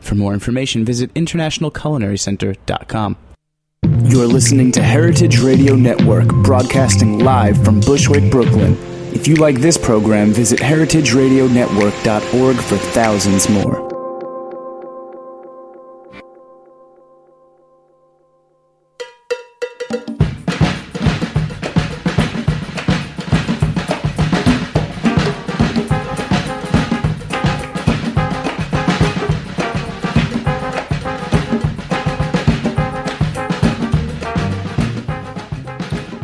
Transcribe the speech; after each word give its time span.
For 0.00 0.14
more 0.14 0.34
information, 0.34 0.84
visit 0.84 1.12
internationalculinarycenter.com. 1.14 3.16
You're 4.04 4.26
listening 4.26 4.70
to 4.72 4.82
Heritage 4.82 5.40
Radio 5.40 5.74
Network, 5.74 6.28
broadcasting 6.42 7.20
live 7.20 7.64
from 7.64 7.80
Bushwick, 7.80 8.30
Brooklyn. 8.30 8.76
If 9.14 9.26
you 9.26 9.36
like 9.36 9.56
this 9.56 9.78
program, 9.78 10.32
visit 10.32 10.60
heritageradionetwork.org 10.60 12.56
for 12.56 12.76
thousands 12.76 13.48
more. 13.48 13.87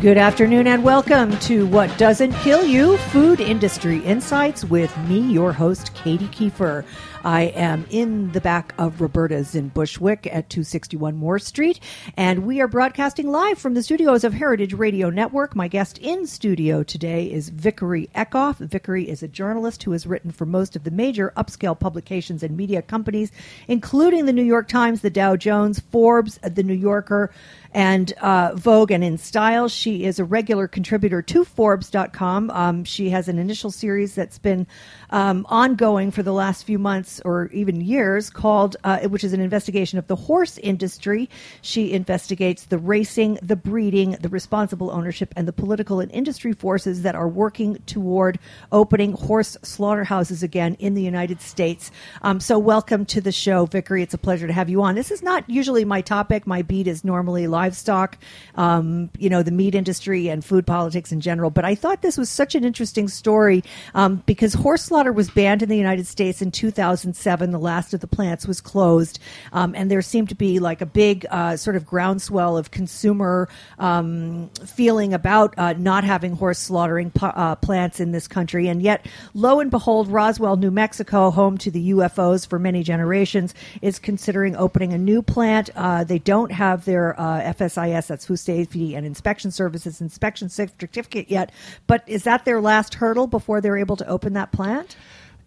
Good 0.05 0.19
afternoon 0.19 0.67
and 0.67 0.83
welcome 0.83 1.35
to 1.39 1.65
What 1.65 1.97
Doesn't 1.97 2.31
Kill 2.33 2.63
You 2.63 2.95
Food 3.09 3.39
Industry 3.41 4.05
Insights 4.05 4.63
with 4.63 4.95
me, 5.07 5.17
your 5.17 5.51
host, 5.51 5.95
Katy 5.95 6.27
Keiffer. 6.27 6.85
I 7.25 7.45
am 7.55 7.87
in 7.89 8.33
the 8.33 8.39
back 8.39 8.75
of 8.77 9.01
Roberta's 9.01 9.55
in 9.55 9.69
Bushwick 9.69 10.27
at 10.27 10.47
261 10.51 11.15
Moore 11.15 11.39
Street, 11.39 11.79
and 12.15 12.45
we 12.45 12.61
are 12.61 12.67
broadcasting 12.67 13.31
live 13.31 13.57
from 13.57 13.73
the 13.73 13.81
studios 13.81 14.23
of 14.23 14.31
Heritage 14.31 14.75
Radio 14.75 15.09
Network. 15.09 15.55
My 15.55 15.67
guest 15.67 15.97
in 15.97 16.27
studio 16.27 16.83
today 16.83 17.25
is 17.25 17.49
Vickery 17.49 18.11
Eckhoff. 18.13 18.57
Vickery 18.57 19.09
is 19.09 19.23
a 19.23 19.27
journalist 19.27 19.81
who 19.81 19.93
has 19.93 20.05
written 20.05 20.29
for 20.29 20.45
most 20.45 20.75
of 20.75 20.83
the 20.83 20.91
major 20.91 21.33
upscale 21.35 21.77
publications 21.77 22.43
and 22.43 22.55
media 22.55 22.83
companies, 22.83 23.31
including 23.67 24.27
the 24.27 24.33
New 24.33 24.43
York 24.43 24.67
Times, 24.67 25.01
the 25.01 25.09
Dow 25.09 25.35
Jones, 25.35 25.79
Forbes, 25.79 26.37
the 26.43 26.61
New 26.61 26.75
Yorker, 26.75 27.31
and 27.73 28.13
uh, 28.21 28.51
Vogue 28.55 28.91
and 28.91 29.03
InStyle. 29.03 29.69
She 29.69 30.05
is 30.05 30.19
a 30.19 30.23
regular 30.23 30.67
contributor 30.67 31.23
to 31.23 31.43
Forbes.com. 31.43 32.51
Um, 32.51 32.83
she 32.83 33.09
has 33.09 33.27
an 33.27 33.39
initial 33.39 33.71
series 33.71 34.13
that's 34.13 34.37
been 34.37 34.67
um, 35.15 35.45
ongoing 35.47 36.11
for 36.11 36.23
the 36.23 36.33
last 36.33 36.65
few 36.65 36.77
months 36.77 37.21
or 37.23 37.47
even 37.53 37.79
years 37.79 38.29
called, 38.29 38.75
uh, 38.83 38.99
which 39.07 39.23
is 39.23 39.31
an 39.31 39.39
investigation 39.39 39.97
of 39.97 40.07
the 40.07 40.15
horse 40.17 40.57
industry. 40.57 41.29
She 41.61 41.93
investigates 41.93 42.65
the 42.65 42.77
racing, 42.77 43.39
the 43.41 43.55
breeding, 43.55 44.17
the 44.19 44.27
responsible 44.27 44.91
ownership, 44.91 45.33
and 45.37 45.47
the 45.47 45.53
political 45.53 46.01
and 46.01 46.11
industry 46.11 46.51
forces 46.51 47.03
that 47.03 47.15
are 47.15 47.29
working 47.29 47.77
toward 47.85 48.39
opening 48.73 49.13
horse 49.13 49.55
slaughterhouses 49.61 50.43
again 50.43 50.75
in 50.79 50.95
the 50.95 51.01
United 51.01 51.39
States. 51.39 51.91
Um, 52.21 52.41
so, 52.41 52.59
welcome 52.59 53.05
to 53.05 53.21
the 53.21 53.31
show, 53.31 53.67
Vickery. 53.67 54.03
It's 54.03 54.13
a 54.13 54.17
pleasure 54.17 54.47
to 54.47 54.53
have 54.53 54.69
you 54.69 54.83
on. 54.83 54.95
This 54.95 55.11
is 55.11 55.23
not 55.23 55.49
usually 55.49 55.85
my 55.85 56.01
topic. 56.01 56.45
My 56.45 56.61
beat 56.61 56.87
is 56.87 57.05
normally 57.05 57.47
livestock, 57.47 58.17
um, 58.55 59.09
you 59.17 59.29
know, 59.29 59.43
the 59.43 59.51
meat 59.51 59.75
industry 59.75 60.27
and 60.27 60.43
food 60.43 60.67
politics 60.67 61.13
in 61.13 61.21
general. 61.21 61.51
But 61.51 61.63
I 61.63 61.73
thought 61.73 62.01
this 62.01 62.17
was 62.17 62.29
such 62.29 62.53
an 62.53 62.65
interesting 62.65 63.07
story 63.07 63.63
um, 63.93 64.21
because 64.25 64.53
horse 64.53 64.83
slaughter 64.83 65.04
was 65.11 65.29
banned 65.29 65.61
in 65.61 65.69
the 65.69 65.77
United 65.77 66.07
States 66.07 66.41
in 66.41 66.51
2007. 66.51 67.51
The 67.51 67.59
last 67.59 67.93
of 67.93 67.99
the 67.99 68.07
plants 68.07 68.47
was 68.47 68.61
closed, 68.61 69.19
um, 69.51 69.73
and 69.75 69.89
there 69.89 70.01
seemed 70.01 70.29
to 70.29 70.35
be 70.35 70.59
like 70.59 70.81
a 70.81 70.85
big 70.85 71.25
uh, 71.29 71.57
sort 71.57 71.75
of 71.75 71.85
groundswell 71.85 72.57
of 72.57 72.71
consumer 72.71 73.49
um, 73.79 74.49
feeling 74.65 75.13
about 75.13 75.53
uh, 75.57 75.73
not 75.73 76.03
having 76.03 76.33
horse 76.33 76.59
slaughtering 76.59 77.11
pl- 77.11 77.33
uh, 77.35 77.55
plants 77.55 77.99
in 77.99 78.11
this 78.11 78.27
country. 78.27 78.67
And 78.67 78.81
yet, 78.81 79.05
lo 79.33 79.59
and 79.59 79.71
behold, 79.71 80.07
Roswell, 80.07 80.57
New 80.57 80.71
Mexico, 80.71 81.31
home 81.31 81.57
to 81.59 81.71
the 81.71 81.91
UFOs 81.91 82.47
for 82.47 82.59
many 82.59 82.83
generations, 82.83 83.53
is 83.81 83.99
considering 83.99 84.55
opening 84.55 84.93
a 84.93 84.97
new 84.97 85.21
plant. 85.21 85.69
Uh, 85.75 86.03
they 86.03 86.19
don't 86.19 86.51
have 86.51 86.85
their 86.85 87.19
uh, 87.19 87.41
FSIS, 87.53 88.07
that's 88.07 88.25
Food 88.25 88.37
Safety 88.37 88.95
and 88.95 89.05
Inspection 89.05 89.51
Services 89.51 90.01
inspection 90.01 90.49
certificate 90.49 91.29
yet, 91.29 91.51
but 91.87 92.03
is 92.07 92.23
that 92.23 92.45
their 92.45 92.61
last 92.61 92.95
hurdle 92.95 93.27
before 93.27 93.61
they're 93.61 93.77
able 93.77 93.97
to 93.97 94.07
open 94.07 94.33
that 94.33 94.51
plant? 94.51 94.84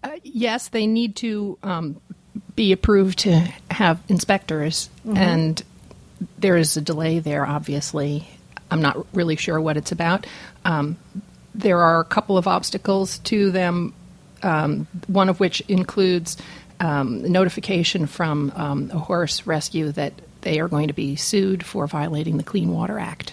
Uh, 0.03 0.10
yes, 0.22 0.69
they 0.69 0.87
need 0.87 1.16
to 1.16 1.59
um, 1.62 2.00
be 2.54 2.72
approved 2.72 3.21
to 3.21 3.49
have 3.71 4.00
inspectors, 4.09 4.91
mm-hmm. 5.04 5.16
and 5.16 5.62
there 6.38 6.56
is 6.56 6.76
a 6.76 6.81
delay 6.81 7.19
there, 7.19 7.47
obviously. 7.47 8.28
I'm 8.71 8.82
not 8.82 9.06
really 9.15 9.37
sure 9.37 9.60
what 9.60 9.77
it's 9.77 9.93
about. 9.93 10.27
Um, 10.65 10.98
there 11.54 11.78
are 11.81 12.00
a 12.00 12.04
couple 12.04 12.37
of 12.37 12.47
obstacles 12.47 13.19
to 13.21 13.50
them, 13.50 13.94
um, 14.43 14.87
one 15.06 15.28
of 15.28 15.41
which 15.41 15.60
includes 15.62 16.37
um, 16.81 17.31
notification 17.31 18.06
from 18.06 18.53
um, 18.54 18.91
a 18.93 18.98
horse 18.98 19.47
rescue 19.47 19.91
that 19.93 20.12
they 20.43 20.60
are 20.60 20.69
going 20.69 20.88
to 20.88 20.94
be 20.94 21.16
sued 21.16 21.65
for 21.65 21.87
violating 21.87 22.37
the 22.37 22.44
Clean 22.44 22.71
Water 22.71 22.98
Act. 22.98 23.32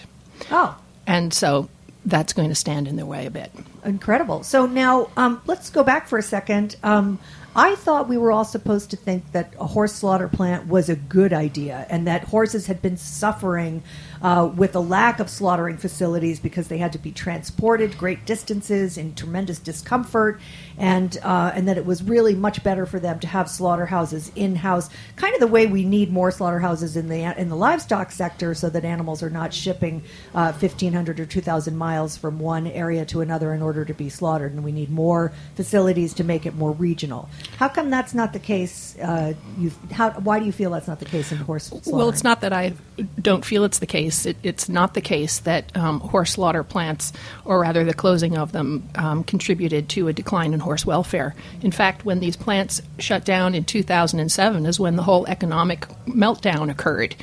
Oh. 0.50 0.76
And 1.06 1.32
so 1.32 1.68
that's 2.04 2.32
going 2.32 2.48
to 2.48 2.54
stand 2.54 2.88
in 2.88 2.96
their 2.96 3.06
way 3.06 3.26
a 3.26 3.30
bit. 3.30 3.52
Incredible. 3.86 4.42
So 4.42 4.66
now 4.66 5.10
um, 5.16 5.40
let's 5.46 5.70
go 5.70 5.84
back 5.84 6.08
for 6.08 6.18
a 6.18 6.22
second. 6.22 6.76
Um, 6.82 7.18
I 7.58 7.74
thought 7.74 8.06
we 8.06 8.18
were 8.18 8.32
all 8.32 8.44
supposed 8.44 8.90
to 8.90 8.96
think 8.96 9.32
that 9.32 9.54
a 9.58 9.66
horse 9.66 9.94
slaughter 9.94 10.28
plant 10.28 10.66
was 10.66 10.90
a 10.90 10.96
good 10.96 11.32
idea 11.32 11.86
and 11.88 12.06
that 12.06 12.24
horses 12.24 12.66
had 12.66 12.82
been 12.82 12.98
suffering 12.98 13.82
uh, 14.20 14.50
with 14.54 14.74
a 14.76 14.80
lack 14.80 15.20
of 15.20 15.30
slaughtering 15.30 15.78
facilities 15.78 16.38
because 16.38 16.68
they 16.68 16.78
had 16.78 16.92
to 16.92 16.98
be 16.98 17.12
transported 17.12 17.96
great 17.96 18.26
distances 18.26 18.98
in 18.98 19.14
tremendous 19.14 19.58
discomfort, 19.58 20.40
and 20.78 21.18
uh, 21.22 21.52
and 21.54 21.68
that 21.68 21.76
it 21.78 21.84
was 21.84 22.02
really 22.02 22.34
much 22.34 22.62
better 22.64 22.86
for 22.86 22.98
them 22.98 23.18
to 23.20 23.26
have 23.26 23.48
slaughterhouses 23.48 24.32
in 24.34 24.56
house, 24.56 24.88
kind 25.16 25.34
of 25.34 25.40
the 25.40 25.46
way 25.46 25.66
we 25.66 25.84
need 25.84 26.10
more 26.10 26.30
slaughterhouses 26.30 26.96
in 26.96 27.08
the 27.08 27.22
in 27.38 27.48
the 27.50 27.56
livestock 27.56 28.10
sector, 28.10 28.54
so 28.54 28.70
that 28.70 28.84
animals 28.84 29.22
are 29.22 29.30
not 29.30 29.52
shipping 29.52 30.02
uh, 30.34 30.50
fifteen 30.52 30.94
hundred 30.94 31.20
or 31.20 31.26
two 31.26 31.42
thousand 31.42 31.76
miles 31.76 32.16
from 32.16 32.38
one 32.38 32.66
area 32.66 33.04
to 33.04 33.20
another 33.20 33.52
in 33.52 33.62
order 33.62 33.75
to 33.84 33.94
be 33.94 34.08
slaughtered, 34.08 34.52
and 34.52 34.64
we 34.64 34.72
need 34.72 34.90
more 34.90 35.32
facilities 35.54 36.14
to 36.14 36.24
make 36.24 36.46
it 36.46 36.54
more 36.54 36.72
regional. 36.72 37.28
How 37.58 37.68
come 37.68 37.90
that's 37.90 38.14
not 38.14 38.32
the 38.32 38.38
case? 38.38 38.96
Uh, 38.98 39.34
you, 39.58 39.70
how, 39.92 40.10
why 40.10 40.38
do 40.38 40.46
you 40.46 40.52
feel 40.52 40.70
that's 40.70 40.88
not 40.88 40.98
the 40.98 41.04
case 41.04 41.32
in 41.32 41.38
horse? 41.38 41.66
Slaughtering? 41.66 41.96
Well, 41.96 42.08
it's 42.08 42.24
not 42.24 42.40
that 42.40 42.52
I 42.52 42.74
don't 43.20 43.44
feel 43.44 43.64
it's 43.64 43.78
the 43.78 43.86
case. 43.86 44.26
It, 44.26 44.36
it's 44.42 44.68
not 44.68 44.94
the 44.94 45.00
case 45.00 45.40
that 45.40 45.76
um, 45.76 46.00
horse 46.00 46.32
slaughter 46.32 46.62
plants, 46.62 47.12
or 47.44 47.60
rather 47.60 47.84
the 47.84 47.94
closing 47.94 48.36
of 48.36 48.52
them, 48.52 48.88
um, 48.94 49.24
contributed 49.24 49.88
to 49.90 50.08
a 50.08 50.12
decline 50.12 50.54
in 50.54 50.60
horse 50.60 50.86
welfare. 50.86 51.34
In 51.62 51.70
fact, 51.70 52.04
when 52.04 52.20
these 52.20 52.36
plants 52.36 52.82
shut 52.98 53.24
down 53.24 53.54
in 53.54 53.64
2007 53.64 54.66
is 54.66 54.80
when 54.80 54.96
the 54.96 55.02
whole 55.02 55.26
economic 55.26 55.86
meltdown 56.06 56.70
occurred. 56.70 57.16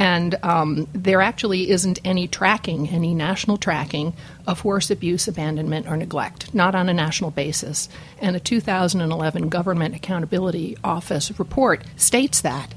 And 0.00 0.42
um, 0.42 0.88
there 0.94 1.20
actually 1.20 1.68
isn't 1.70 2.00
any 2.06 2.26
tracking, 2.26 2.88
any 2.88 3.12
national 3.12 3.58
tracking 3.58 4.14
of 4.46 4.60
horse 4.60 4.90
abuse, 4.90 5.28
abandonment, 5.28 5.86
or 5.86 5.94
neglect, 5.94 6.54
not 6.54 6.74
on 6.74 6.88
a 6.88 6.94
national 6.94 7.30
basis. 7.30 7.90
And 8.18 8.34
a 8.34 8.40
2011 8.40 9.50
Government 9.50 9.94
Accountability 9.94 10.78
Office 10.82 11.38
report 11.38 11.84
states 11.96 12.40
that. 12.40 12.72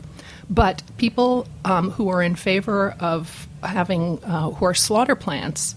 But 0.49 0.83
people 0.97 1.47
um, 1.63 1.91
who 1.91 2.09
are 2.09 2.21
in 2.21 2.35
favor 2.35 2.93
of 2.99 3.47
having 3.63 4.21
uh, 4.25 4.49
horse 4.49 4.81
slaughter 4.81 5.15
plants 5.15 5.75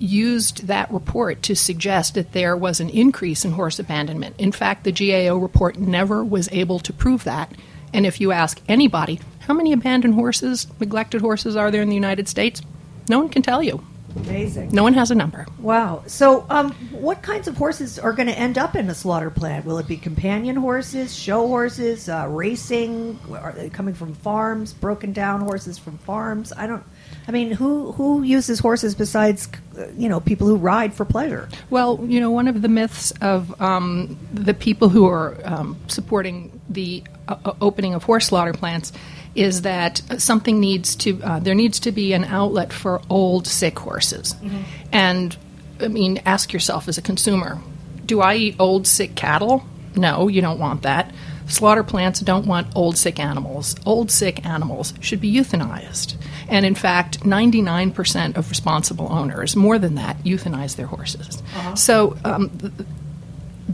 used 0.00 0.66
that 0.66 0.90
report 0.90 1.40
to 1.42 1.54
suggest 1.54 2.14
that 2.14 2.32
there 2.32 2.56
was 2.56 2.80
an 2.80 2.90
increase 2.90 3.44
in 3.44 3.52
horse 3.52 3.78
abandonment. 3.78 4.34
In 4.38 4.50
fact, 4.50 4.82
the 4.82 4.90
GAO 4.90 5.36
report 5.36 5.78
never 5.78 6.24
was 6.24 6.48
able 6.50 6.80
to 6.80 6.92
prove 6.92 7.22
that. 7.22 7.52
And 7.92 8.04
if 8.04 8.20
you 8.20 8.32
ask 8.32 8.60
anybody, 8.68 9.20
how 9.40 9.54
many 9.54 9.72
abandoned 9.72 10.14
horses, 10.14 10.66
neglected 10.78 11.20
horses 11.20 11.56
are 11.56 11.70
there 11.70 11.82
in 11.82 11.88
the 11.88 11.94
United 11.94 12.28
States? 12.28 12.62
No 13.08 13.18
one 13.18 13.28
can 13.28 13.42
tell 13.42 13.62
you. 13.62 13.84
Amazing. 14.16 14.70
No 14.70 14.82
one 14.82 14.94
has 14.94 15.10
a 15.10 15.14
number. 15.14 15.46
Wow. 15.60 16.02
So, 16.06 16.44
um, 16.50 16.72
what 16.90 17.22
kinds 17.22 17.46
of 17.48 17.56
horses 17.56 17.98
are 17.98 18.12
going 18.12 18.26
to 18.26 18.36
end 18.36 18.58
up 18.58 18.74
in 18.74 18.88
a 18.90 18.94
slaughter 18.94 19.30
plant? 19.30 19.64
Will 19.64 19.78
it 19.78 19.86
be 19.86 19.96
companion 19.96 20.56
horses, 20.56 21.14
show 21.14 21.46
horses, 21.46 22.08
uh, 22.08 22.26
racing? 22.28 23.18
Are 23.30 23.52
they 23.52 23.70
coming 23.70 23.94
from 23.94 24.14
farms? 24.14 24.72
Broken 24.72 25.12
down 25.12 25.42
horses 25.42 25.78
from 25.78 25.98
farms? 25.98 26.52
I 26.56 26.66
don't. 26.66 26.82
I 27.28 27.32
mean, 27.32 27.52
who 27.52 27.92
who 27.92 28.22
uses 28.22 28.58
horses 28.58 28.94
besides 28.94 29.48
uh, 29.78 29.86
you 29.96 30.08
know 30.08 30.18
people 30.20 30.46
who 30.46 30.56
ride 30.56 30.92
for 30.92 31.04
pleasure? 31.04 31.48
Well, 31.68 32.00
you 32.02 32.20
know, 32.20 32.30
one 32.30 32.48
of 32.48 32.62
the 32.62 32.68
myths 32.68 33.12
of 33.20 33.60
um, 33.60 34.18
the 34.32 34.54
people 34.54 34.88
who 34.88 35.06
are 35.06 35.36
um, 35.44 35.76
supporting 35.86 36.60
the 36.68 37.04
uh, 37.28 37.36
uh 37.44 37.52
opening 37.60 37.94
of 37.94 38.02
horse 38.02 38.26
slaughter 38.26 38.52
plants 38.52 38.92
is 39.34 39.62
that 39.62 40.02
something 40.18 40.58
needs 40.60 40.94
to 40.96 41.20
uh, 41.22 41.38
there 41.38 41.54
needs 41.54 41.78
to 41.80 41.92
be 41.92 42.12
an 42.12 42.24
outlet 42.24 42.72
for 42.72 43.00
old 43.08 43.46
sick 43.46 43.78
horses. 43.78 44.34
Mm-hmm. 44.34 44.62
and 44.92 45.36
i 45.80 45.88
mean 45.88 46.20
ask 46.26 46.52
yourself 46.52 46.88
as 46.88 46.98
a 46.98 47.02
consumer 47.02 47.58
do 48.06 48.20
i 48.20 48.34
eat 48.34 48.56
old 48.58 48.86
sick 48.86 49.14
cattle? 49.14 49.64
No 49.96 50.28
you 50.28 50.40
don't 50.40 50.58
want 50.58 50.82
that. 50.82 51.12
Slaughter 51.46 51.82
plants 51.82 52.20
don't 52.20 52.46
want 52.46 52.68
old 52.76 52.96
sick 52.96 53.18
animals. 53.18 53.74
Old 53.84 54.08
sick 54.12 54.46
animals 54.46 54.94
should 55.00 55.20
be 55.20 55.32
euthanized. 55.34 56.14
And 56.48 56.64
in 56.64 56.76
fact 56.76 57.20
99% 57.20 58.36
of 58.36 58.48
responsible 58.50 59.12
owners 59.12 59.56
more 59.56 59.76
than 59.78 59.96
that 59.96 60.22
euthanize 60.22 60.76
their 60.76 60.86
horses. 60.86 61.42
Uh-huh. 61.56 61.74
so 61.74 62.16
um, 62.24 62.50
th- 62.50 62.72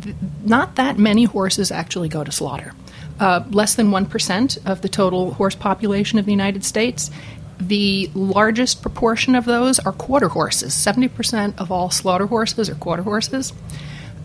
th- 0.02 0.16
not 0.44 0.76
that 0.76 0.98
many 0.98 1.24
horses 1.24 1.70
actually 1.70 2.08
go 2.08 2.24
to 2.24 2.32
slaughter 2.32 2.72
uh, 3.20 3.44
less 3.50 3.74
than 3.74 3.90
1% 3.90 4.66
of 4.66 4.82
the 4.82 4.88
total 4.88 5.34
horse 5.34 5.54
population 5.54 6.18
of 6.18 6.26
the 6.26 6.32
United 6.32 6.64
States. 6.64 7.10
The 7.58 8.10
largest 8.14 8.82
proportion 8.82 9.34
of 9.34 9.46
those 9.46 9.78
are 9.78 9.92
quarter 9.92 10.28
horses. 10.28 10.74
70% 10.74 11.58
of 11.58 11.72
all 11.72 11.90
slaughter 11.90 12.26
horses 12.26 12.68
are 12.68 12.74
quarter 12.74 13.02
horses. 13.02 13.52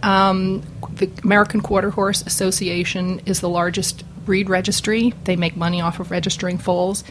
Um, 0.04 0.64
the 0.96 1.10
American 1.24 1.62
Quarter 1.62 1.92
Horse 1.92 2.24
Association 2.24 3.22
is 3.26 3.40
the 3.40 3.50
largest 3.50 4.04
breed 4.26 4.50
registry. 4.50 5.14
They 5.24 5.36
make 5.36 5.56
money 5.56 5.80
off 5.80 6.00
of 6.00 6.12
registering 6.12 6.58
foals, 6.58 7.04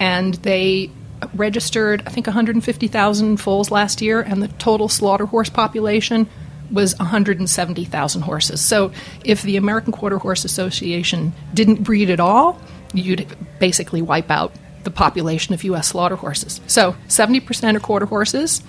and 0.00 0.34
they 0.34 0.90
registered, 1.34 2.02
I 2.06 2.10
think, 2.10 2.26
150,000 2.26 3.36
foals 3.36 3.70
last 3.70 4.00
year, 4.00 4.20
and 4.20 4.42
the 4.42 4.48
total 4.48 4.88
slaughter 4.88 5.26
horse 5.26 5.50
population 5.50 6.28
was 6.70 6.98
170,000 6.98 8.22
horses. 8.22 8.60
So 8.60 8.92
if 9.24 9.42
the 9.42 9.56
American 9.56 9.92
Quarter 9.92 10.18
Horse 10.18 10.44
Association 10.44 11.32
didn't 11.54 11.82
breed 11.82 12.10
at 12.10 12.20
all, 12.20 12.60
you'd 12.92 13.26
basically 13.58 14.02
wipe 14.02 14.30
out 14.30 14.52
the 14.84 14.90
population 14.90 15.54
of 15.54 15.64
U.S. 15.64 15.88
slaughter 15.88 16.16
horses. 16.16 16.60
So 16.66 16.94
70% 17.08 17.76
are 17.76 17.80
quarter 17.80 18.06
horses, 18.06 18.62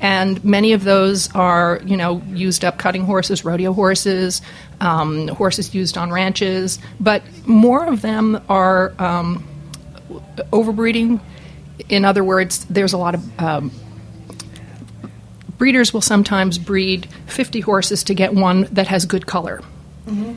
and 0.00 0.44
many 0.44 0.72
of 0.72 0.84
those 0.84 1.34
are, 1.34 1.80
you 1.84 1.96
know, 1.96 2.22
used 2.28 2.64
up 2.64 2.78
cutting 2.78 3.04
horses, 3.04 3.44
rodeo 3.44 3.72
horses, 3.72 4.42
um, 4.80 5.28
horses 5.28 5.74
used 5.74 5.96
on 5.96 6.10
ranches, 6.10 6.78
but 7.00 7.22
more 7.46 7.86
of 7.86 8.02
them 8.02 8.42
are 8.48 8.92
um, 8.98 9.44
overbreeding. 10.52 11.20
In 11.88 12.04
other 12.04 12.22
words, 12.22 12.64
there's 12.66 12.92
a 12.92 12.98
lot 12.98 13.14
of 13.14 13.40
um, 13.40 13.70
breeders 15.58 15.92
will 15.92 16.00
sometimes 16.00 16.58
breed 16.58 17.08
50 17.26 17.60
horses 17.60 18.04
to 18.04 18.14
get 18.14 18.34
one 18.34 18.64
that 18.72 18.88
has 18.88 19.04
good 19.06 19.26
color. 19.26 19.60
Mm-hmm. 20.06 20.34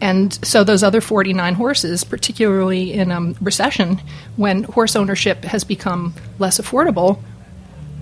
And 0.00 0.32
so 0.44 0.62
those 0.62 0.82
other 0.82 1.00
49 1.00 1.54
horses, 1.54 2.04
particularly 2.04 2.92
in 2.92 3.10
a 3.10 3.16
um, 3.16 3.36
recession, 3.40 4.00
when 4.36 4.64
horse 4.64 4.94
ownership 4.94 5.44
has 5.44 5.64
become 5.64 6.14
less 6.38 6.60
affordable, 6.60 7.22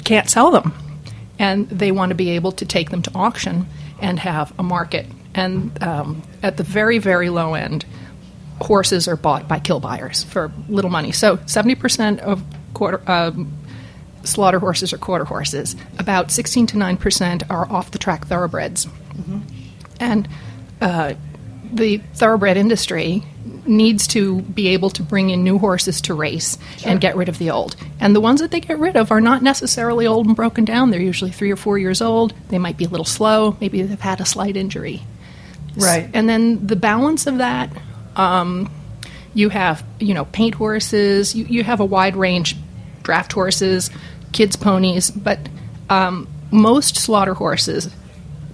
can't 0.05 0.29
sell 0.29 0.51
them. 0.51 0.75
And 1.39 1.69
they 1.69 1.93
want 1.93 2.11
to 2.11 2.15
be 2.15 2.31
able 2.31 2.53
to 2.53 2.65
take 2.65 2.91
them 2.91 3.03
to 3.03 3.15
auction 3.15 3.67
and 4.01 4.19
have 4.19 4.53
a 4.59 4.63
market. 4.63 5.07
And 5.35 5.81
um, 5.83 6.23
at 6.43 6.57
the 6.57 6.63
very, 6.63 6.99
very 6.99 7.31
low 7.31 7.55
end, 7.55 7.85
horses 8.61 9.09
are 9.09 9.17
bought 9.17 9.49
by 9.49 9.59
kill 9.59 9.81
buyers 9.81 10.25
for 10.25 10.53
little 10.69 10.91
money. 10.91 11.13
So 11.13 11.39
70% 11.39 12.19
of 12.21 12.43
quarter, 12.73 13.03
um, 13.11 13.53
slaughter 14.25 14.59
horses 14.59 14.93
or 14.93 14.99
quarter 14.99 15.25
horses. 15.25 15.77
About 15.99 16.31
16 16.31 16.67
to 16.69 16.79
9 16.79 16.97
percent 16.97 17.43
are 17.51 17.71
off 17.71 17.91
the 17.91 17.99
track 17.99 18.27
thoroughbreds. 18.27 18.87
Mm-hmm. 18.87 19.39
And 20.01 20.29
uh, 20.81 21.15
the 21.73 21.99
thoroughbred 22.15 22.57
industry 22.57 23.23
needs 23.67 24.07
to 24.09 24.43
be 24.43 24.69
able 24.69 24.91
to 24.91 25.03
bring 25.03 25.31
in 25.31 25.43
new 25.43 25.59
horses 25.59 26.01
to 26.03 26.15
race 26.15 26.59
sure. 26.79 26.91
and 26.91 27.01
get 27.01 27.17
rid 27.17 27.29
of 27.29 27.39
the 27.39 27.51
old. 27.51 27.77
And 28.01 28.15
the 28.15 28.21
ones 28.21 28.41
that 28.41 28.51
they 28.51 28.61
get 28.61 28.79
rid 28.79 28.97
of 28.97 29.11
are 29.11 29.21
not 29.21 29.43
necessarily 29.43 30.07
old 30.07 30.27
and 30.27 30.37
broken 30.37 30.65
down. 30.65 30.91
They're 30.91 31.01
usually 31.01 31.31
three 31.31 31.51
or 31.51 31.57
four 31.57 31.79
years 31.79 32.01
old. 32.01 32.35
They 32.49 32.59
might 32.59 32.77
be 32.77 32.85
a 32.85 32.89
little 32.89 33.05
slow. 33.05 33.57
Maybe 33.61 33.83
they've 33.83 34.01
had 34.01 34.21
a 34.21 34.27
slight 34.27 34.57
injury. 34.57 35.03
Right. 35.77 36.09
And 36.13 36.29
then 36.29 36.67
the 36.67 36.77
balance 36.77 37.27
of 37.27 37.39
that, 37.39 37.71
um, 38.17 38.71
you 39.33 39.49
have, 39.49 39.85
you 39.99 40.15
know, 40.15 40.25
paint 40.27 40.55
horses. 40.55 41.35
You, 41.35 41.45
you 41.47 41.65
have 41.65 41.81
a 41.81 41.85
wide 41.85 42.17
range 42.17 42.57
draft 43.03 43.33
horses, 43.33 43.91
kids' 44.35 44.57
ponies, 44.57 45.11
but 45.11 45.39
um, 45.89 46.29
most 46.51 46.97
slaughter 46.97 47.33
horses 47.33 47.89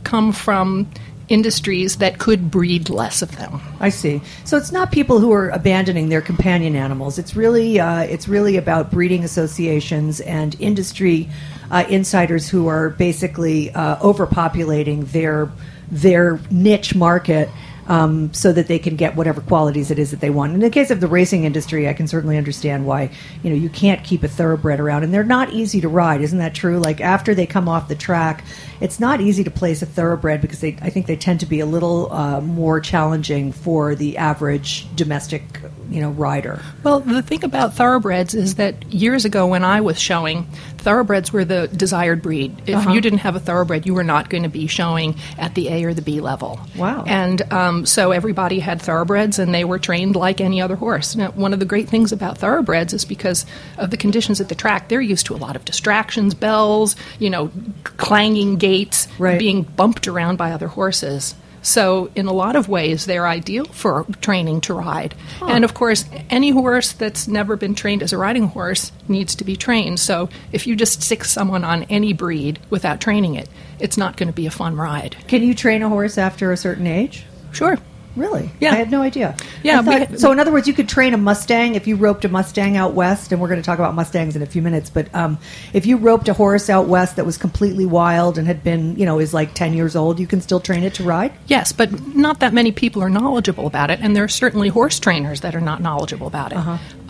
come 0.05 0.33
from 0.33 0.89
industries 1.29 1.97
that 1.97 2.19
could 2.19 2.51
breed 2.51 2.91
less 2.91 3.23
of 3.23 3.37
them. 3.37 3.61
I 3.79 3.89
see. 3.89 4.21
So 4.45 4.57
it's 4.57 4.73
not 4.73 4.91
people 4.91 5.21
who 5.21 5.33
are 5.33 5.49
abandoning 5.51 6.09
their 6.09 6.21
companion 6.21 6.75
animals. 6.75 7.19
It's 7.19 7.37
really 7.37 7.79
uh, 7.81 8.03
it's 8.03 8.29
really 8.29 8.57
about 8.57 8.91
breeding 8.91 9.25
associations 9.25 10.21
and 10.21 10.57
industry 10.61 11.29
uh, 11.71 11.85
insiders 11.89 12.49
who 12.49 12.67
are 12.67 12.91
basically 12.91 13.71
uh, 13.71 13.97
overpopulating 13.97 15.11
their 15.13 15.51
their 15.91 16.41
niche 16.51 16.95
market 16.95 17.49
um, 17.91 18.33
so 18.33 18.53
that 18.53 18.69
they 18.69 18.79
can 18.79 18.95
get 18.95 19.17
whatever 19.17 19.41
qualities 19.41 19.91
it 19.91 19.99
is 19.99 20.13
that 20.13 20.21
they 20.21 20.31
want. 20.31 20.55
In 20.55 20.61
the 20.61 20.71
case 20.71 20.93
of 20.93 21.01
the 21.01 21.09
racing 21.09 21.43
industry, 21.43 21.89
I 21.89 21.93
can 21.93 22.07
certainly 22.07 22.39
understand 22.39 22.87
why 22.87 23.11
you 23.43 23.51
know 23.51 23.57
you 23.57 23.69
can't 23.69 24.05
keep 24.05 24.23
a 24.23 24.29
thoroughbred 24.29 24.79
around, 24.79 25.03
and 25.03 25.13
they're 25.13 25.25
not 25.25 25.53
easy 25.53 25.81
to 25.81 25.89
ride. 25.89 26.21
Isn't 26.21 26.39
that 26.39 26.55
true? 26.55 26.79
Like 26.79 27.01
after 27.01 27.35
they 27.35 27.47
come 27.47 27.69
off 27.69 27.89
the 27.89 27.97
track, 27.97 28.45
it's 28.81 29.01
not 29.01 29.21
easy 29.21 29.43
to 29.43 29.51
place 29.51 29.83
a 29.83 29.87
thoroughbred 29.87 30.41
because 30.41 30.61
they, 30.61 30.79
I 30.81 30.89
think 30.89 31.07
they 31.07 31.17
tend 31.17 31.41
to 31.41 31.47
be 31.47 31.59
a 31.59 31.67
little 31.67 32.13
uh, 32.13 32.41
more 32.41 32.79
challenging 32.79 33.51
for 33.51 33.97
the 33.97 34.17
average 34.19 34.87
domestic 34.95 35.43
you 35.91 36.01
know 36.01 36.11
rider. 36.11 36.63
Well, 36.85 37.01
the 37.01 37.23
thing 37.23 37.43
about 37.43 37.75
thoroughbreds 37.75 38.35
is 38.35 38.55
that 38.55 38.93
years 38.93 39.25
ago 39.25 39.49
when 39.49 39.65
I 39.65 39.81
was 39.81 39.99
showing, 40.01 40.47
thoroughbreds 40.81 41.33
were 41.33 41.45
the 41.45 41.69
desired 41.69 42.23
breed. 42.23 42.63
If 42.67 42.77
uh-huh. 42.77 42.93
you 42.93 43.01
didn't 43.01 43.21
have 43.21 43.37
a 43.37 43.41
thoroughbred, 43.41 43.87
you 43.87 43.95
were 43.95 44.05
not 44.05 44.31
going 44.31 44.43
to 44.43 44.49
be 44.49 44.67
showing 44.67 45.17
at 45.39 45.55
the 45.55 45.69
A 45.69 45.85
or 45.85 45.95
the 45.95 46.03
B 46.03 46.21
level. 46.21 46.61
Wow! 46.77 47.05
And 47.07 47.41
um, 47.53 47.87
so 47.87 48.13
everybody 48.13 48.59
had 48.59 48.81
thoroughbreds, 48.81 49.39
and 49.39 49.55
they 49.55 49.65
were 49.65 49.79
trained 49.79 50.17
like 50.17 50.41
any 50.41 50.61
other 50.61 50.77
horse. 50.77 51.15
Now, 51.17 51.31
one 51.33 51.53
of 51.53 51.61
the 51.61 51.67
great 51.67 51.89
things 51.89 52.13
about 52.13 52.39
thoroughbreds 52.39 52.93
is 52.93 53.05
because 53.05 53.47
of 53.79 53.91
the 53.91 53.97
conditions 53.97 54.41
at 54.41 54.49
the 54.49 54.55
track, 54.55 54.89
they're 54.89 55.01
used 55.01 55.27
to 55.27 55.35
a 55.35 55.37
lot 55.37 55.57
of 55.57 55.65
distractions, 55.65 56.35
bells, 56.35 56.97
you 57.19 57.31
know, 57.31 57.51
clanging 57.85 58.57
gates, 58.57 59.09
right. 59.19 59.39
being 59.39 59.63
bumped 59.63 60.09
around 60.09 60.37
by 60.37 60.53
other 60.53 60.69
horses. 60.69 61.35
So, 61.63 62.11
in 62.15 62.27
a 62.27 62.33
lot 62.33 62.57
of 62.57 62.69
ways, 62.69 63.07
they're 63.07 63.27
ideal 63.27 63.65
for 63.67 64.05
training 64.21 64.63
to 64.63 64.75
ride. 64.75 65.15
Huh. 65.39 65.47
And 65.51 65.65
of 65.65 65.75
course, 65.75 66.05
any 66.31 66.51
horse 66.51 66.93
that's 66.93 67.29
never 67.29 67.57
been 67.57 67.75
trained 67.75 68.03
as 68.03 68.13
a 68.13 68.19
riding 68.19 68.49
horse 68.49 68.93
needs 69.09 69.35
to 69.37 69.45
be 69.45 69.57
trained. 69.57 70.01
So, 70.01 70.29
if 70.53 70.67
you 70.67 70.77
just 70.77 71.03
stick 71.03 71.25
someone 71.25 71.65
on 71.65 71.85
any 71.85 72.13
breed 72.13 72.59
without 72.71 73.01
training 73.01 73.35
it, 73.35 73.49
it's 73.79 73.97
not 73.97 74.17
going 74.17 74.29
to 74.29 74.33
be 74.33 74.47
a 74.47 74.51
fun 74.51 74.77
ride. 74.77 75.17
Can 75.29 75.43
you 75.43 75.55
train 75.55 75.83
a 75.83 75.89
horse 75.89 76.19
after 76.19 76.53
a 76.53 76.57
certain 76.57 76.87
age? 76.87 77.25
Sure. 77.53 77.79
Really? 78.21 78.51
Yeah. 78.61 78.73
I 78.73 78.77
had 78.77 78.91
no 78.91 79.01
idea. 79.01 79.35
Yeah, 79.63 79.81
thought- 79.81 80.11
we- 80.11 80.19
so, 80.19 80.31
in 80.31 80.39
other 80.39 80.53
words, 80.53 80.69
you 80.69 80.75
could 80.75 80.89
train 80.91 81.15
a 81.15 81.17
Mustang 81.17 81.75
if 81.75 81.87
you 81.87 81.97
roped 81.97 82.25
a 82.27 82.29
Mustang 82.29 82.77
out 82.77 82.93
west, 82.93 83.33
and 83.33 83.41
we're 83.41 83.49
going 83.49 83.61
to 83.61 83.65
talk 83.65 83.79
about 83.79 83.95
Mustangs 83.95 84.37
in 84.37 84.43
a 84.43 84.47
few 84.47 84.61
minutes. 84.61 84.91
But 84.91 85.13
um, 85.15 85.39
if 85.73 85.87
you 85.87 85.97
roped 85.97 86.29
a 86.29 86.35
horse 86.35 86.69
out 86.69 86.87
west 86.87 87.17
that 87.17 87.25
was 87.25 87.39
completely 87.39 87.87
wild 87.87 88.37
and 88.37 88.47
had 88.47 88.63
been, 88.63 88.97
you 88.97 89.07
know, 89.07 89.19
is 89.19 89.33
like 89.33 89.55
ten 89.55 89.73
years 89.73 89.97
old, 89.97 90.21
you 90.21 90.27
can 90.27 90.41
still 90.43 90.61
train 90.61 90.85
it 90.85 90.95
to 90.95 91.03
ride. 91.03 91.33
Yes, 91.47 91.73
but 91.73 92.15
not 92.15 92.41
that 92.41 92.53
many 92.53 92.73
people 92.73 93.03
are 93.03 93.09
knowledgeable 93.11 93.67
about 93.67 93.91
it, 93.91 94.01
and 94.03 94.15
there 94.15 94.25
are 94.25 94.29
certainly 94.29 94.69
horse 94.69 94.99
trainers 95.01 95.41
that 95.41 95.55
are 95.55 95.61
not 95.63 95.81
knowledgeable 95.81 96.27
about 96.27 96.53
it. 96.53 96.59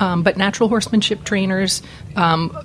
Um, 0.01 0.23
but 0.23 0.37
natural 0.37 0.69
horsemanship 0.69 1.25
trainers, 1.25 1.83
um, 2.17 2.57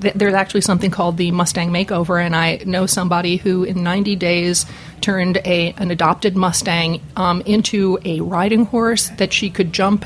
th- 0.00 0.14
there's 0.14 0.34
actually 0.34 0.60
something 0.62 0.90
called 0.90 1.16
the 1.16 1.30
Mustang 1.30 1.70
Makeover, 1.70 2.24
and 2.24 2.34
I 2.34 2.60
know 2.64 2.86
somebody 2.86 3.36
who 3.36 3.64
in 3.64 3.82
90 3.82 4.16
days 4.16 4.66
turned 5.00 5.38
a 5.44 5.74
an 5.76 5.90
adopted 5.90 6.36
Mustang 6.36 7.00
um, 7.16 7.40
into 7.42 7.98
a 8.04 8.20
riding 8.20 8.66
horse 8.66 9.08
that 9.18 9.32
she 9.32 9.50
could 9.50 9.72
jump 9.72 10.04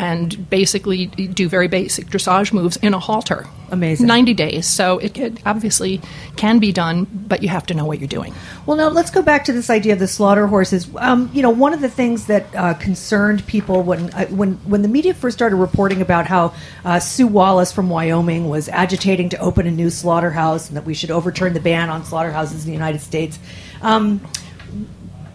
and 0.00 0.48
basically 0.48 1.06
do 1.06 1.46
very 1.46 1.68
basic 1.68 2.06
dressage 2.06 2.54
moves 2.54 2.78
in 2.78 2.94
a 2.94 2.98
halter. 2.98 3.46
Amazing. 3.70 4.06
90 4.06 4.34
days. 4.34 4.66
So 4.66 4.96
it, 4.98 5.16
it 5.18 5.42
obviously 5.44 6.00
can 6.36 6.58
be 6.58 6.72
done, 6.72 7.04
but 7.04 7.42
you 7.42 7.50
have 7.50 7.66
to 7.66 7.74
know 7.74 7.84
what 7.84 8.00
you're 8.00 8.08
doing. 8.08 8.34
Well, 8.64 8.78
now 8.78 8.88
let's 8.88 9.10
go 9.10 9.20
back 9.20 9.44
to 9.44 9.52
this 9.52 9.68
idea 9.68 9.92
of 9.92 9.98
the 9.98 10.08
slaughter 10.08 10.46
horses. 10.46 10.88
Um, 10.96 11.30
you 11.34 11.42
know, 11.42 11.50
one 11.50 11.74
of 11.74 11.82
the 11.82 11.88
things 11.90 12.26
that 12.26 12.46
uh, 12.56 12.74
concerned 12.74 13.46
people 13.46 13.82
when 13.82 14.10
uh, 14.14 14.26
when 14.28 14.54
when 14.64 14.80
the 14.80 14.88
media 14.88 15.12
first 15.12 15.36
started 15.36 15.56
reporting 15.56 16.00
about 16.00 16.26
how 16.26 16.54
uh, 16.84 16.98
Sue 16.98 17.26
Wallis 17.26 17.70
from 17.70 17.90
Wyoming 17.90 18.48
was 18.48 18.70
agitating 18.70 19.28
to 19.28 19.38
open 19.38 19.66
a 19.66 19.70
new 19.70 19.90
slaughterhouse 19.90 20.68
and 20.68 20.78
that 20.78 20.86
we 20.86 20.94
should 20.94 21.10
overturn 21.10 21.52
the 21.52 21.60
ban 21.60 21.90
on 21.90 22.04
slaughterhouses 22.04 22.64
in 22.64 22.70
the 22.70 22.74
United 22.74 23.02
States. 23.02 23.38
Um, 23.82 24.22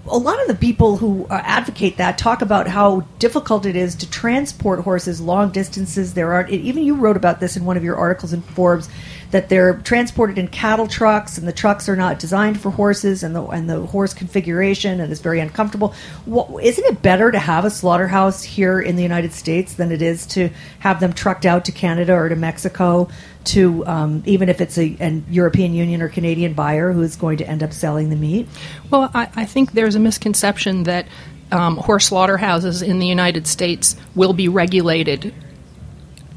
a 0.07 0.17
lot 0.17 0.39
of 0.41 0.47
the 0.47 0.55
people 0.55 0.97
who 0.97 1.25
uh, 1.25 1.41
advocate 1.43 1.97
that 1.97 2.17
talk 2.17 2.41
about 2.41 2.67
how 2.67 3.01
difficult 3.17 3.65
it 3.65 3.75
is 3.75 3.95
to 3.95 4.09
transport 4.09 4.81
horses 4.81 5.19
long 5.19 5.51
distances. 5.51 6.13
There 6.13 6.33
aren't 6.33 6.51
even 6.51 6.83
you 6.83 6.95
wrote 6.95 7.17
about 7.17 7.39
this 7.39 7.57
in 7.57 7.65
one 7.65 7.77
of 7.77 7.83
your 7.83 7.95
articles 7.95 8.31
in 8.31 8.41
Forbes 8.41 8.88
that 9.32 9.50
they're 9.50 9.75
transported 9.79 10.38
in 10.38 10.48
cattle 10.48 10.88
trucks 10.88 11.38
and 11.38 11.48
the 11.48 11.53
trucks 11.53 11.89
are 11.89 11.96
not 11.96 12.20
designed 12.20 12.60
for 12.60 12.72
horses 12.72 13.24
and 13.24 13.36
the 13.36 13.44
and 13.48 13.70
the 13.70 13.86
horse 13.88 14.13
configuration 14.13 15.00
and 15.00 15.12
is 15.12 15.22
very 15.22 15.39
uncomfortable. 15.39 15.94
Isn't 16.27 16.86
it 16.86 17.01
better 17.01 17.32
to 17.32 17.39
have 17.39 17.65
a 17.65 17.70
slaughterhouse 17.70 18.44
here 18.44 18.79
in 18.79 18.96
the 18.96 19.03
United 19.03 19.34
States 19.34 19.74
than 19.74 19.91
it 19.91 20.01
is 20.01 20.25
to 20.27 20.50
have 20.79 21.00
them 21.00 21.13
trucked 21.13 21.46
out 21.46 21.65
to 21.65 21.72
Canada 21.72 22.13
or 22.13 22.29
to 22.29 22.36
Mexico? 22.36 23.10
To 23.46 23.86
um, 23.86 24.24
even 24.25 24.50
if 24.50 24.60
it's 24.60 24.77
a 24.77 24.98
an 25.00 25.25
European 25.29 25.74
Union 25.74 26.01
or 26.01 26.10
Canadian 26.10 26.53
buyer 26.53 26.91
who 26.91 27.01
is 27.01 27.15
going 27.15 27.38
to 27.38 27.48
end 27.48 27.62
up 27.62 27.74
selling 27.74 28.10
the 28.10 28.15
meat. 28.15 28.48
Well, 28.89 29.12
I, 29.13 29.29
I 29.36 29.46
think 29.46 29.74
there's 29.74 29.96
a 29.96 30.00
misconception 30.00 30.84
that 30.84 31.08
um, 31.51 31.77
horse 31.77 32.08
slaughterhouses 32.08 32.82
in 32.82 33.00
the 33.00 33.05
United 33.05 33.48
States 33.48 33.96
will 34.15 34.34
be 34.34 34.48
regulated. 34.48 35.34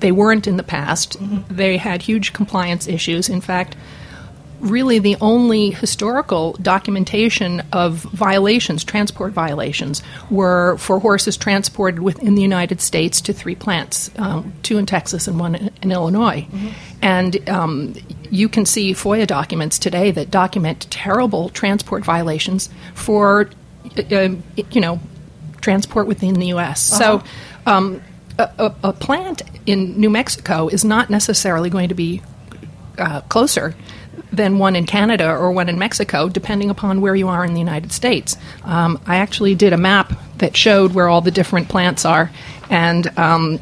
They 0.00 0.12
weren't 0.12 0.46
in 0.46 0.56
the 0.56 0.62
past. 0.62 1.16
They 1.48 1.76
had 1.76 2.02
huge 2.02 2.32
compliance 2.32 2.86
issues. 2.86 3.28
In 3.28 3.40
fact, 3.40 3.76
really 4.60 4.98
the 4.98 5.16
only 5.20 5.70
historical 5.70 6.52
documentation 6.54 7.62
of 7.72 7.96
violations, 7.96 8.84
transport 8.84 9.32
violations, 9.32 10.02
were 10.30 10.76
for 10.78 10.98
horses 10.98 11.36
transported 11.36 12.00
within 12.00 12.34
the 12.34 12.42
United 12.42 12.80
States 12.80 13.20
to 13.22 13.32
three 13.32 13.54
plants, 13.54 14.10
um, 14.16 14.52
two 14.62 14.78
in 14.78 14.86
Texas 14.86 15.28
and 15.28 15.38
one 15.38 15.54
in, 15.54 15.70
in 15.82 15.92
Illinois. 15.92 16.46
And 17.02 17.48
um, 17.48 17.94
you 18.30 18.48
can 18.48 18.66
see 18.66 18.92
FOIA 18.94 19.26
documents 19.26 19.78
today 19.78 20.10
that 20.12 20.30
document 20.30 20.86
terrible 20.90 21.48
transport 21.50 22.04
violations 22.04 22.68
for, 22.94 23.50
uh, 23.96 24.28
you 24.70 24.80
know, 24.80 25.00
transport 25.60 26.06
within 26.06 26.34
the 26.34 26.46
U.S. 26.48 26.82
So. 26.82 27.22
Um, 27.66 28.02
a, 28.38 28.74
a, 28.84 28.92
plant 28.92 29.42
in 29.66 29.98
New 30.00 30.10
Mexico 30.10 30.68
is 30.68 30.84
not 30.84 31.10
necessarily 31.10 31.70
going 31.70 31.88
to 31.88 31.94
be 31.94 32.22
uh, 32.96 33.20
closer 33.22 33.74
than 34.32 34.58
one 34.58 34.76
in 34.76 34.86
Canada 34.86 35.30
or 35.30 35.50
one 35.50 35.68
in 35.68 35.78
Mexico, 35.78 36.28
depending 36.28 36.70
upon 36.70 37.00
where 37.00 37.14
you 37.14 37.28
are 37.28 37.44
in 37.44 37.54
the 37.54 37.60
United 37.60 37.92
States. 37.92 38.36
Um, 38.64 39.00
I 39.06 39.16
actually 39.16 39.54
did 39.54 39.72
a 39.72 39.76
map 39.76 40.12
that 40.38 40.56
showed 40.56 40.94
where 40.94 41.08
all 41.08 41.20
the 41.20 41.30
different 41.30 41.68
plants 41.68 42.04
are, 42.04 42.30
and 42.70 43.06
um, 43.18 43.58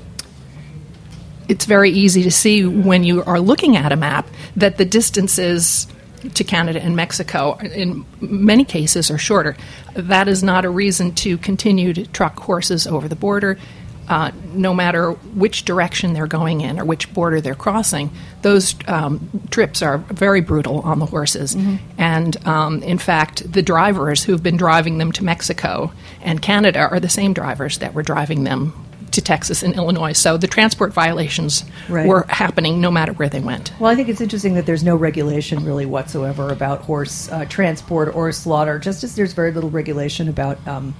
it's 1.48 1.64
very 1.64 1.90
easy 1.90 2.22
to 2.24 2.30
see 2.30 2.66
when 2.66 3.04
you 3.04 3.22
are 3.24 3.40
looking 3.40 3.76
at 3.76 3.92
a 3.92 3.96
map 3.96 4.28
that 4.56 4.76
the 4.76 4.84
distances 4.84 5.86
to 6.34 6.44
Canada 6.44 6.82
and 6.82 6.96
Mexico, 6.96 7.56
in 7.58 8.04
many 8.20 8.64
cases, 8.64 9.10
are 9.10 9.18
shorter. 9.18 9.56
That 9.94 10.28
is 10.28 10.42
not 10.42 10.64
a 10.64 10.70
reason 10.70 11.14
to 11.16 11.38
continue 11.38 11.92
to 11.92 12.06
truck 12.06 12.38
horses 12.40 12.86
over 12.86 13.06
the 13.06 13.16
border. 13.16 13.58
Uh, 14.08 14.30
no 14.52 14.72
matter 14.72 15.10
which 15.34 15.64
direction 15.64 16.12
they're 16.12 16.28
going 16.28 16.60
in 16.60 16.78
or 16.78 16.84
which 16.84 17.12
border 17.12 17.40
they're 17.40 17.56
crossing, 17.56 18.08
those 18.42 18.74
um, 18.86 19.28
trips 19.50 19.82
are 19.82 19.98
very 19.98 20.40
brutal 20.40 20.78
on 20.82 21.00
the 21.00 21.06
horses. 21.06 21.56
And 21.98 22.36
um, 22.46 22.82
in 22.84 22.98
fact, 22.98 23.50
the 23.52 23.62
drivers 23.62 24.22
who've 24.22 24.42
been 24.42 24.56
driving 24.56 24.98
them 24.98 25.10
to 25.12 25.24
Mexico 25.24 25.92
and 26.22 26.40
Canada 26.40 26.78
are 26.80 27.00
the 27.00 27.08
same 27.08 27.32
drivers 27.32 27.78
that 27.78 27.94
were 27.94 28.02
driving 28.04 28.44
them 28.44 28.72
to 29.10 29.20
Texas 29.20 29.62
and 29.62 29.74
Illinois. 29.74 30.12
So 30.12 30.36
the 30.36 30.46
transport 30.46 30.92
violations 30.92 31.64
Right. 31.88 32.06
were 32.06 32.26
happening 32.28 32.80
no 32.80 32.90
matter 32.92 33.12
where 33.12 33.28
they 33.28 33.40
went. 33.40 33.72
Well, 33.80 33.90
I 33.90 33.96
think 33.96 34.08
it's 34.08 34.20
interesting 34.20 34.54
that 34.54 34.66
there's 34.66 34.84
no 34.84 34.94
regulation 34.94 35.64
really 35.64 35.86
whatsoever 35.86 36.50
about 36.52 36.82
horse 36.82 37.28
uh, 37.32 37.44
transport 37.46 38.14
or 38.14 38.30
slaughter, 38.30 38.78
just 38.78 39.02
as 39.04 39.16
there's 39.16 39.32
very 39.32 39.52
little 39.52 39.70
regulation 39.70 40.28
about 40.28 40.58
um, 40.68 40.94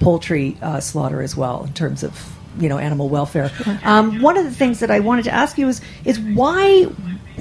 poultry 0.00 0.56
uh, 0.62 0.80
slaughter 0.80 1.22
as 1.22 1.36
well 1.36 1.64
in 1.64 1.72
terms 1.72 2.02
of 2.02 2.36
you 2.58 2.68
know 2.68 2.78
animal 2.78 3.08
welfare. 3.08 3.50
Um, 3.84 4.20
one 4.20 4.36
of 4.36 4.44
the 4.44 4.50
things 4.50 4.80
that 4.80 4.90
I 4.90 5.00
wanted 5.00 5.24
to 5.24 5.30
ask 5.30 5.58
you 5.58 5.68
is 5.68 5.80
is 6.04 6.18
why 6.20 6.84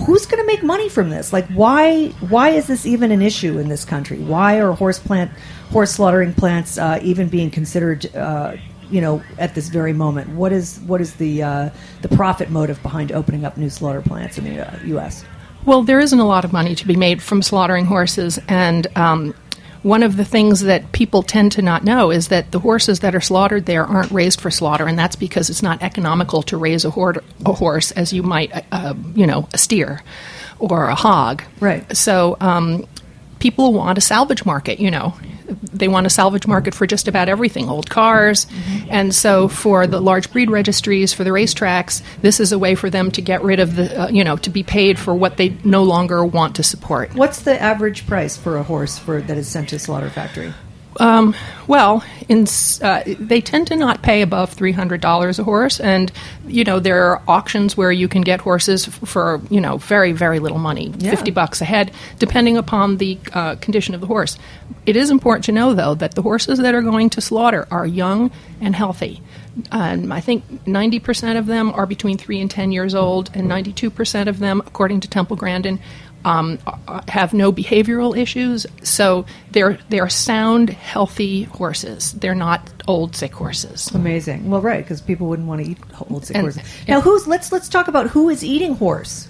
who's 0.05 0.25
going 0.25 0.41
to 0.41 0.47
make 0.47 0.63
money 0.63 0.89
from 0.89 1.09
this? 1.09 1.33
Like 1.33 1.47
why 1.47 2.07
why 2.29 2.49
is 2.49 2.67
this 2.67 2.85
even 2.85 3.11
an 3.11 3.21
issue 3.21 3.59
in 3.59 3.69
this 3.69 3.85
country? 3.85 4.19
Why 4.19 4.59
are 4.59 4.71
horse 4.73 4.99
plant 4.99 5.31
horse 5.71 5.91
slaughtering 5.91 6.33
plants 6.33 6.77
uh, 6.77 6.99
even 7.01 7.27
being 7.27 7.51
considered? 7.51 8.13
Uh, 8.15 8.55
you 8.89 8.99
know, 8.99 9.23
at 9.37 9.55
this 9.55 9.69
very 9.69 9.93
moment, 9.93 10.29
what 10.29 10.51
is 10.51 10.79
what 10.81 11.01
is 11.01 11.15
the 11.15 11.43
uh, 11.43 11.69
the 12.01 12.09
profit 12.09 12.49
motive 12.49 12.81
behind 12.83 13.11
opening 13.11 13.45
up 13.45 13.57
new 13.57 13.69
slaughter 13.69 14.01
plants 14.01 14.37
in 14.37 14.43
the 14.43 14.67
uh, 14.67 14.79
U.S.? 14.85 15.23
Well, 15.65 15.83
there 15.83 15.99
isn't 15.99 16.19
a 16.19 16.25
lot 16.25 16.43
of 16.43 16.51
money 16.51 16.75
to 16.75 16.87
be 16.87 16.95
made 16.95 17.21
from 17.21 17.41
slaughtering 17.41 17.85
horses, 17.85 18.39
and 18.47 18.87
um, 18.97 19.33
one 19.83 20.03
of 20.03 20.15
the 20.15 20.25
things 20.25 20.61
that 20.61 20.91
people 20.91 21.23
tend 21.23 21.53
to 21.53 21.61
not 21.61 21.83
know 21.83 22.11
is 22.11 22.27
that 22.27 22.51
the 22.51 22.59
horses 22.59 22.99
that 22.99 23.15
are 23.15 23.21
slaughtered 23.21 23.65
there 23.65 23.85
aren't 23.85 24.11
raised 24.11 24.39
for 24.39 24.51
slaughter, 24.51 24.87
and 24.87 24.97
that's 24.97 25.15
because 25.15 25.49
it's 25.49 25.63
not 25.63 25.81
economical 25.81 26.43
to 26.43 26.57
raise 26.57 26.85
a, 26.85 26.91
hor- 26.91 27.23
a 27.45 27.53
horse 27.53 27.91
as 27.91 28.13
you 28.13 28.21
might, 28.21 28.51
uh, 28.71 28.93
you 29.15 29.25
know, 29.25 29.47
a 29.53 29.57
steer 29.57 30.03
or 30.59 30.85
a 30.85 30.95
hog. 30.95 31.41
Right. 31.59 31.97
So 31.97 32.37
um, 32.39 32.85
people 33.39 33.73
want 33.73 33.97
a 33.97 34.01
salvage 34.01 34.45
market, 34.45 34.79
you 34.79 34.91
know. 34.91 35.15
They 35.73 35.87
want 35.87 36.07
a 36.07 36.09
salvage 36.09 36.47
market 36.47 36.73
for 36.73 36.87
just 36.87 37.07
about 37.07 37.29
everything, 37.29 37.69
old 37.69 37.89
cars. 37.89 38.47
And 38.89 39.13
so 39.13 39.47
for 39.47 39.87
the 39.87 40.01
large 40.01 40.31
breed 40.31 40.49
registries, 40.49 41.13
for 41.13 41.23
the 41.23 41.29
racetracks, 41.29 42.01
this 42.21 42.39
is 42.39 42.51
a 42.51 42.59
way 42.59 42.75
for 42.75 42.89
them 42.89 43.11
to 43.11 43.21
get 43.21 43.43
rid 43.43 43.59
of 43.59 43.75
the, 43.75 44.03
uh, 44.03 44.07
you 44.09 44.23
know, 44.23 44.37
to 44.37 44.49
be 44.49 44.63
paid 44.63 44.99
for 44.99 45.13
what 45.13 45.37
they 45.37 45.49
no 45.63 45.83
longer 45.83 46.23
want 46.25 46.55
to 46.55 46.63
support. 46.63 47.13
What's 47.15 47.41
the 47.41 47.59
average 47.61 48.07
price 48.07 48.37
for 48.37 48.57
a 48.57 48.63
horse 48.63 48.97
for 48.97 49.21
that 49.21 49.37
is 49.37 49.47
sent 49.47 49.69
to 49.69 49.79
slaughter 49.79 50.09
factory? 50.09 50.53
Well, 50.99 52.03
in, 52.27 52.45
uh, 52.81 53.03
they 53.19 53.41
tend 53.41 53.67
to 53.67 53.75
not 53.75 54.01
pay 54.01 54.21
above 54.21 54.51
three 54.53 54.71
hundred 54.71 55.01
dollars 55.01 55.39
a 55.39 55.43
horse, 55.43 55.79
and 55.79 56.11
you 56.47 56.63
know 56.63 56.79
there 56.79 57.11
are 57.11 57.21
auctions 57.27 57.77
where 57.77 57.91
you 57.91 58.07
can 58.07 58.21
get 58.21 58.41
horses 58.41 58.87
f- 58.87 58.93
for 59.07 59.41
you 59.49 59.61
know 59.61 59.77
very 59.77 60.11
very 60.11 60.39
little 60.39 60.59
money, 60.59 60.93
Yeah. 60.97 61.11
fifty 61.11 61.31
bucks 61.31 61.61
a 61.61 61.65
head, 61.65 61.91
depending 62.19 62.57
upon 62.57 62.97
the 62.97 63.17
uh, 63.33 63.55
condition 63.55 63.95
of 63.95 64.01
the 64.01 64.07
horse. 64.07 64.37
It 64.85 64.95
is 64.95 65.09
important 65.11 65.45
to 65.45 65.51
know 65.51 65.73
though 65.73 65.95
that 65.95 66.15
the 66.15 66.21
horses 66.21 66.59
that 66.59 66.73
are 66.75 66.81
going 66.81 67.09
to 67.11 67.21
slaughter 67.21 67.67
are 67.71 67.85
young 67.85 68.31
and 68.59 68.75
healthy. 68.75 69.21
And 69.71 70.13
I 70.13 70.21
think 70.21 70.45
90% 70.65 71.37
of 71.37 71.45
them 71.45 71.71
are 71.73 71.85
between 71.85 72.17
3 72.17 72.39
and 72.39 72.49
10 72.49 72.71
years 72.71 72.95
old, 72.95 73.29
and 73.33 73.49
92% 73.49 74.27
of 74.29 74.39
them, 74.39 74.61
according 74.65 75.01
to 75.01 75.09
Temple 75.09 75.35
Grandin, 75.35 75.79
um, 76.25 76.59
have 77.07 77.33
no 77.33 77.51
behavioral 77.51 78.17
issues. 78.17 78.65
So 78.83 79.25
they're, 79.51 79.79
they're 79.89 80.09
sound, 80.09 80.69
healthy 80.69 81.43
horses. 81.43 82.13
They're 82.13 82.35
not 82.35 82.69
old, 82.87 83.15
sick 83.15 83.33
horses. 83.33 83.89
Amazing. 83.93 84.49
Well, 84.49 84.61
right, 84.61 84.83
because 84.83 85.01
people 85.01 85.27
wouldn't 85.27 85.47
want 85.47 85.63
to 85.63 85.71
eat 85.71 85.77
old 86.09 86.25
sick 86.25 86.35
And- 86.35 86.43
horses. 86.43 86.63
Now, 86.87 87.01
who's 87.01 87.27
let's 87.27 87.51
let's 87.51 87.69
talk 87.69 87.87
about 87.87 88.09
who 88.09 88.29
is 88.29 88.43
eating 88.43 88.75
horse. 88.75 89.27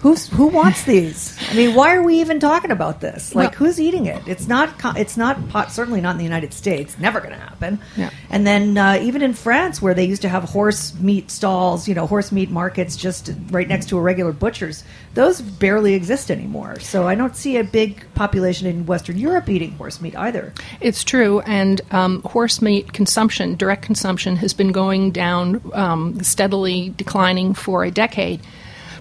Who's 0.00 0.28
who 0.28 0.46
wants 0.46 0.84
these? 0.84 1.36
I 1.50 1.54
mean, 1.54 1.74
why 1.74 1.94
are 1.94 2.02
we 2.02 2.20
even 2.20 2.40
talking 2.40 2.70
about 2.70 3.00
this? 3.02 3.34
Like, 3.34 3.50
Well- 3.50 3.58
who's 3.58 3.78
eating 3.78 4.06
it? 4.06 4.22
It's 4.26 4.48
not. 4.48 4.70
It's 4.96 5.16
not. 5.18 5.48
pot- 5.50 5.70
Certainly 5.72 6.00
not 6.00 6.12
in 6.12 6.18
the 6.18 6.24
United 6.24 6.54
States. 6.54 6.96
Never 6.98 7.20
going 7.20 7.32
to 7.34 7.38
happen. 7.38 7.78
Yeah. 7.96 8.08
And 8.30 8.46
then 8.46 8.78
uh, 8.78 8.98
even 9.02 9.20
in 9.20 9.34
France, 9.34 9.82
where 9.82 9.92
they 9.92 10.04
used 10.06 10.22
to 10.22 10.28
have 10.30 10.44
horse 10.44 10.94
meat 10.98 11.30
stalls, 11.30 11.86
you 11.86 11.94
know, 11.94 12.06
horse 12.06 12.32
meat 12.32 12.50
markets 12.50 12.96
just 12.96 13.30
right 13.50 13.68
next 13.68 13.90
to 13.90 13.98
a 13.98 14.00
regular 14.00 14.32
butcher's, 14.32 14.84
those 15.12 15.42
barely 15.42 15.92
exist 15.94 16.30
anymore. 16.30 16.80
So 16.80 17.06
I 17.06 17.14
don't 17.14 17.36
see 17.36 17.58
a 17.58 17.64
big 17.64 18.02
population 18.14 18.66
in 18.66 18.86
Western 18.86 19.18
Europe 19.18 19.48
eating 19.50 19.72
horse 19.72 20.00
meat 20.00 20.16
either. 20.16 20.54
It's 20.80 21.04
true, 21.04 21.40
and 21.40 21.80
um, 21.90 22.22
horse 22.22 22.62
meat 22.62 22.92
consumption, 22.94 23.54
direct 23.56 23.82
consumption, 23.82 24.36
has 24.36 24.54
been 24.54 24.72
going 24.72 25.10
down 25.10 25.60
um, 25.74 26.22
steadily, 26.22 26.94
declining 26.96 27.52
for 27.52 27.84
a 27.84 27.90
decade. 27.90 28.40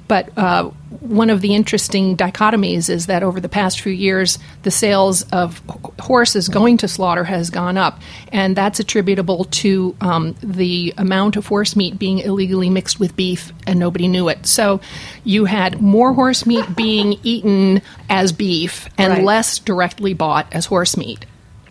But 0.09 0.35
uh, 0.37 0.71
one 1.01 1.29
of 1.29 1.39
the 1.39 1.53
interesting 1.53 2.17
dichotomies 2.17 2.89
is 2.89 3.05
that 3.05 3.21
over 3.21 3.39
the 3.39 3.47
past 3.47 3.79
few 3.79 3.93
years, 3.93 4.39
the 4.63 4.71
sales 4.71 5.21
of 5.31 5.61
horses 5.99 6.49
going 6.49 6.77
to 6.77 6.87
slaughter 6.87 7.23
has 7.23 7.51
gone 7.51 7.77
up, 7.77 8.01
and 8.31 8.55
that's 8.55 8.79
attributable 8.79 9.45
to 9.45 9.95
um, 10.01 10.35
the 10.41 10.95
amount 10.97 11.35
of 11.35 11.45
horse 11.45 11.75
meat 11.75 11.99
being 11.99 12.17
illegally 12.19 12.71
mixed 12.71 12.99
with 12.99 13.15
beef, 13.15 13.53
and 13.67 13.79
nobody 13.79 14.07
knew 14.07 14.29
it. 14.29 14.47
So 14.47 14.81
you 15.23 15.45
had 15.45 15.79
more 15.79 16.13
horse 16.13 16.43
meat 16.45 16.75
being 16.75 17.19
eaten 17.23 17.81
as 18.09 18.31
beef 18.33 18.89
and 18.97 19.13
Right. 19.13 19.23
less 19.23 19.59
directly 19.59 20.15
bought 20.15 20.47
as 20.51 20.65
horse 20.65 20.97
meat. 20.97 21.25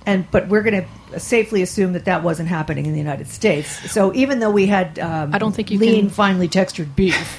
And 0.08 0.28
but 0.30 0.48
we're 0.48 0.62
going 0.62 0.82
to 0.82 1.20
safely 1.20 1.62
assume 1.62 1.92
that 1.92 2.06
that 2.06 2.22
wasn't 2.22 2.48
happening 2.48 2.86
in 2.86 2.92
the 2.92 2.98
United 2.98 3.28
States. 3.28 3.68
So 3.90 4.12
even 4.14 4.40
though 4.40 4.50
we 4.50 4.66
had, 4.66 4.98
um, 4.98 5.34
I 5.34 5.38
don't 5.38 5.54
think 5.54 5.70
you 5.70 5.78
lean, 5.78 6.06
can- 6.06 6.10
finely 6.10 6.48
textured 6.48 6.96
beef, 6.96 7.38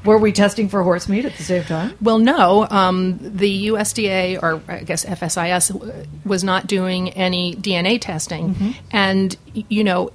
were 0.04 0.18
we 0.18 0.32
testing 0.32 0.68
for 0.68 0.82
horse 0.82 1.08
meat 1.08 1.24
at 1.24 1.34
the 1.34 1.42
same 1.42 1.64
time? 1.64 1.96
Well, 2.00 2.18
no. 2.18 2.66
Um, 2.68 3.18
the 3.20 3.68
USDA, 3.68 4.42
or 4.42 4.62
I 4.68 4.82
guess 4.82 5.04
FSIS, 5.04 6.06
was 6.24 6.44
not 6.44 6.66
doing 6.66 7.10
any 7.10 7.54
DNA 7.54 8.00
testing. 8.00 8.74
And, 8.90 9.36
you 9.54 9.84
know, 9.84 10.10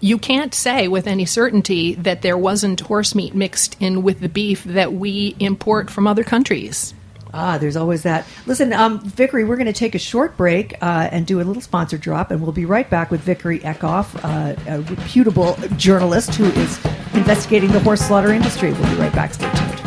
you 0.00 0.18
can't 0.18 0.54
say 0.54 0.88
with 0.88 1.06
any 1.06 1.24
certainty 1.24 1.94
that 1.94 2.22
there 2.22 2.36
wasn't 2.36 2.80
horse 2.80 3.14
meat 3.14 3.34
mixed 3.34 3.76
in 3.80 4.02
with 4.02 4.20
the 4.20 4.28
beef 4.28 4.64
that 4.64 4.92
we 4.92 5.36
import 5.40 5.90
from 5.90 6.06
other 6.06 6.24
countries. 6.24 6.94
Ah, 7.36 7.58
there's 7.58 7.74
always 7.74 8.04
that. 8.04 8.24
Listen, 8.46 8.72
um, 8.72 9.00
Vickery, 9.00 9.42
we're 9.42 9.56
going 9.56 9.66
to 9.66 9.72
take 9.72 9.96
a 9.96 9.98
short 9.98 10.36
break 10.36 10.74
uh, 10.80 11.08
and 11.10 11.26
do 11.26 11.40
a 11.40 11.42
little 11.42 11.60
sponsor 11.60 11.98
drop, 11.98 12.30
and 12.30 12.40
we'll 12.40 12.52
be 12.52 12.64
right 12.64 12.88
back 12.88 13.10
with 13.10 13.22
Vickery 13.22 13.58
Eckhoff, 13.60 14.14
uh, 14.22 14.54
a 14.68 14.82
reputable 14.82 15.56
journalist 15.76 16.36
who 16.36 16.44
is 16.44 16.78
investigating 17.14 17.72
the 17.72 17.80
horse 17.80 18.02
slaughter 18.02 18.32
industry. 18.32 18.72
We'll 18.72 18.88
be 18.88 18.94
right 19.00 19.12
back. 19.12 19.34
Stay 19.34 19.50
tuned. 19.50 19.80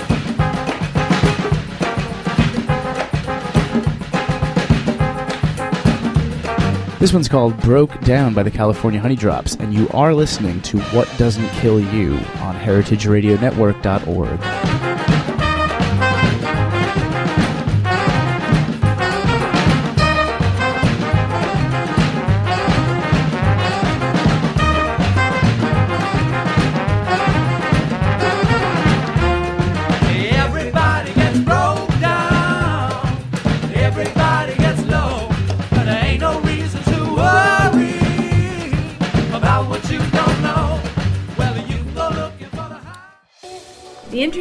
This 7.00 7.13
one's 7.13 7.30
called 7.30 7.58
Broke 7.62 7.98
Down 8.01 8.34
by 8.34 8.44
the 8.44 8.51
California 8.51 9.00
Honey 9.00 9.16
Drops, 9.16 9.56
and 9.56 9.74
you 9.74 9.88
are 9.94 10.13
listening 10.13 10.62
to 10.63 10.82
What 10.92 11.10
Doesn't 11.18 11.48
Kill 11.51 11.80
You 11.80 12.16
on 12.42 12.58
heritageradionetwork.org. 12.58 14.87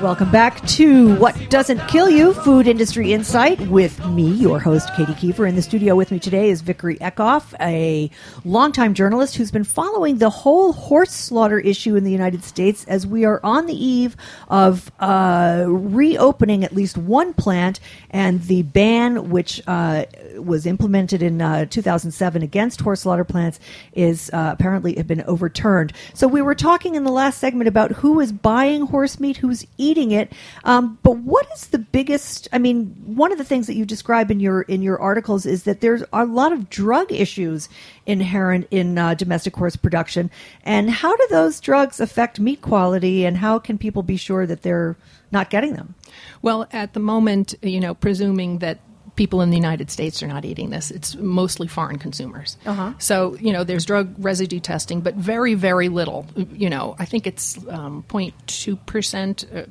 Welcome 0.00 0.30
back 0.30 0.66
to 0.68 1.14
What 1.16 1.36
Doesn't 1.50 1.86
Kill 1.86 2.08
You 2.08 2.32
Food 2.32 2.66
Industry 2.66 3.12
Insight 3.12 3.60
with 3.68 4.02
me, 4.06 4.30
your 4.30 4.58
host, 4.58 4.88
Katy 4.96 5.12
Keiffer. 5.12 5.46
In 5.46 5.56
the 5.56 5.60
studio 5.60 5.94
with 5.94 6.10
me 6.10 6.18
today 6.18 6.48
is 6.48 6.62
Vickery 6.62 6.96
Eckhoff, 6.96 7.52
a 7.60 8.10
longtime 8.46 8.94
journalist 8.94 9.36
who's 9.36 9.50
been 9.50 9.62
following 9.62 10.16
the 10.16 10.30
whole 10.30 10.72
horse 10.72 11.12
slaughter 11.12 11.58
issue 11.58 11.96
in 11.96 12.04
the 12.04 12.10
United 12.10 12.44
States 12.44 12.86
as 12.86 13.06
we 13.06 13.26
are 13.26 13.40
on 13.44 13.66
the 13.66 13.74
eve 13.74 14.16
of 14.48 14.90
uh, 15.00 15.66
reopening 15.68 16.64
at 16.64 16.74
least 16.74 16.96
one 16.96 17.34
plant 17.34 17.78
and 18.08 18.42
the 18.44 18.62
ban, 18.62 19.28
which 19.28 19.60
uh, 19.66 20.06
was 20.36 20.64
implemented 20.64 21.22
in 21.22 21.42
uh, 21.42 21.66
2007 21.66 22.42
against 22.42 22.80
horse 22.80 23.02
slaughter 23.02 23.24
plants, 23.24 23.60
is 23.92 24.30
uh, 24.32 24.48
apparently 24.50 24.96
have 24.96 25.06
been 25.06 25.24
overturned. 25.24 25.92
So 26.14 26.26
we 26.26 26.40
were 26.40 26.54
talking 26.54 26.94
in 26.94 27.04
the 27.04 27.12
last 27.12 27.36
segment 27.36 27.68
about 27.68 27.92
who 27.92 28.18
is 28.18 28.32
buying 28.32 28.86
horse 28.86 29.20
meat, 29.20 29.36
who's 29.36 29.66
eating 29.76 29.89
it. 29.98 30.32
Um, 30.64 30.98
but 31.02 31.16
what 31.18 31.46
is 31.54 31.68
the 31.68 31.78
biggest? 31.78 32.48
I 32.52 32.58
mean, 32.58 32.86
one 33.04 33.32
of 33.32 33.38
the 33.38 33.44
things 33.44 33.66
that 33.66 33.74
you 33.74 33.84
describe 33.84 34.30
in 34.30 34.40
your 34.40 34.62
in 34.62 34.82
your 34.82 34.98
articles 35.00 35.46
is 35.46 35.64
that 35.64 35.80
there's 35.80 36.02
a 36.12 36.24
lot 36.24 36.52
of 36.52 36.70
drug 36.70 37.12
issues 37.12 37.68
inherent 38.06 38.66
in 38.70 38.98
uh, 38.98 39.14
domestic 39.14 39.56
horse 39.56 39.76
production, 39.76 40.30
and 40.64 40.90
how 40.90 41.16
do 41.16 41.26
those 41.30 41.60
drugs 41.60 42.00
affect 42.00 42.40
meat 42.40 42.62
quality, 42.62 43.24
and 43.24 43.36
how 43.36 43.58
can 43.58 43.78
people 43.78 44.02
be 44.02 44.16
sure 44.16 44.46
that 44.46 44.62
they're 44.62 44.96
not 45.32 45.50
getting 45.50 45.74
them? 45.74 45.94
Well, 46.42 46.68
at 46.72 46.94
the 46.94 47.00
moment, 47.00 47.54
you 47.62 47.80
know, 47.80 47.94
presuming 47.94 48.58
that 48.58 48.80
people 49.16 49.42
in 49.42 49.50
the 49.50 49.56
United 49.56 49.90
States 49.90 50.22
are 50.22 50.26
not 50.26 50.44
eating 50.44 50.70
this, 50.70 50.90
it's 50.90 51.14
mostly 51.16 51.68
foreign 51.68 51.98
consumers. 51.98 52.56
Uh-huh. 52.64 52.94
So, 52.98 53.36
you 53.36 53.52
know, 53.52 53.64
there's 53.64 53.84
drug 53.84 54.14
residue 54.18 54.60
testing, 54.60 55.02
but 55.02 55.14
very, 55.14 55.54
very 55.54 55.88
little. 55.90 56.26
You 56.36 56.70
know, 56.70 56.96
I 56.98 57.04
think 57.04 57.26
it's 57.26 57.58
um, 57.68 58.04
0.2%. 58.08 59.56
Uh, 59.56 59.66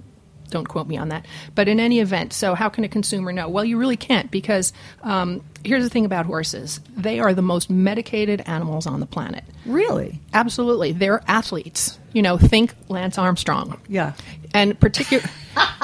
don't 0.50 0.68
quote 0.68 0.88
me 0.88 0.98
on 0.98 1.10
that. 1.10 1.26
But 1.56 1.68
in 1.68 1.80
any 1.80 2.00
event, 2.00 2.34
so 2.34 2.56
how 2.56 2.70
can 2.70 2.84
a 2.84 2.90
consumer 2.90 3.32
know? 3.32 3.48
Well, 3.50 3.64
you 3.66 3.78
really 3.78 3.98
can't 3.98 4.30
because 4.32 4.74
um, 5.04 5.42
here's 5.64 5.84
the 5.84 5.90
thing 5.90 6.06
about 6.06 6.26
horses 6.26 6.80
they 6.98 7.20
are 7.20 7.34
the 7.34 7.42
most 7.42 7.70
medicated 7.70 8.42
animals 8.42 8.86
on 8.88 9.00
the 9.00 9.06
planet. 9.06 9.44
Really? 9.66 10.20
Absolutely. 10.34 10.92
They're 10.92 11.22
athletes. 11.28 11.98
You 12.14 12.22
know, 12.24 12.38
think 12.38 12.74
Lance 12.88 13.18
Armstrong 13.20 13.80
Yeah. 13.88 14.14
and 14.54 14.80
particular 14.80 15.24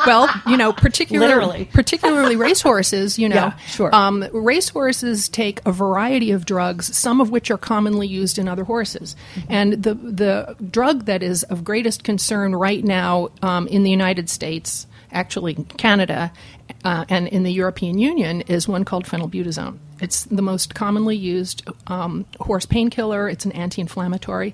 well 0.06 0.30
you 0.48 0.58
know 0.58 0.72
particularly 0.74 1.34
Literally. 1.36 1.66
particularly 1.74 2.36
racehorses 2.36 3.18
you 3.20 3.30
know 3.30 3.36
Yeah, 3.36 3.58
sure. 3.68 3.94
um, 3.96 4.26
racehorses 4.34 5.30
take 5.30 5.62
a 5.66 5.72
variety 5.72 6.32
of 6.32 6.46
drugs 6.46 6.96
some 6.98 7.22
of 7.22 7.30
which 7.30 7.50
are 7.52 7.58
commonly 7.58 8.08
used 8.08 8.38
in 8.38 8.48
other 8.48 8.64
horses 8.64 9.16
Mm-hmm. 9.36 9.52
and 9.52 9.74
the 9.84 9.94
the 9.96 10.56
drug 10.72 11.06
that 11.06 11.22
is 11.24 11.44
of 11.44 11.64
greatest 11.64 12.04
concern 12.04 12.56
right 12.56 12.84
now 12.84 13.30
um, 13.42 13.68
in 13.68 13.84
the 13.84 13.90
united 13.92 14.30
states 14.30 14.88
actually 15.12 15.54
Canada 15.78 16.32
uh, 16.84 17.06
and 17.10 17.28
in 17.30 17.44
the 17.44 17.52
European 17.52 17.98
Union 17.98 18.42
is 18.42 18.68
one 18.68 18.84
called 18.84 19.06
phenylbutazone. 19.06 19.78
It's 20.02 20.26
the 20.26 20.42
most 20.42 20.76
commonly 20.76 21.16
used 21.16 21.64
um, 21.88 22.26
horse 22.40 22.66
painkiller. 22.66 23.30
It's 23.30 23.46
an 23.46 23.52
anti-inflammatory, 23.54 24.54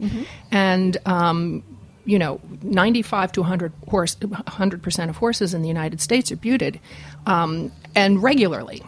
and 0.51 0.97
um, 1.05 1.63
you 2.05 2.19
know, 2.19 2.39
95 2.63 3.31
to 3.33 3.41
100 3.41 3.71
horse, 3.89 4.15
100 4.19 4.83
percent 4.83 5.09
of 5.09 5.17
horses 5.17 5.53
in 5.53 5.61
the 5.61 5.67
United 5.67 6.01
States 6.01 6.31
are 6.31 6.35
buted, 6.35 6.79
um, 7.25 7.71
and 7.95 8.21
regularly. 8.21 8.81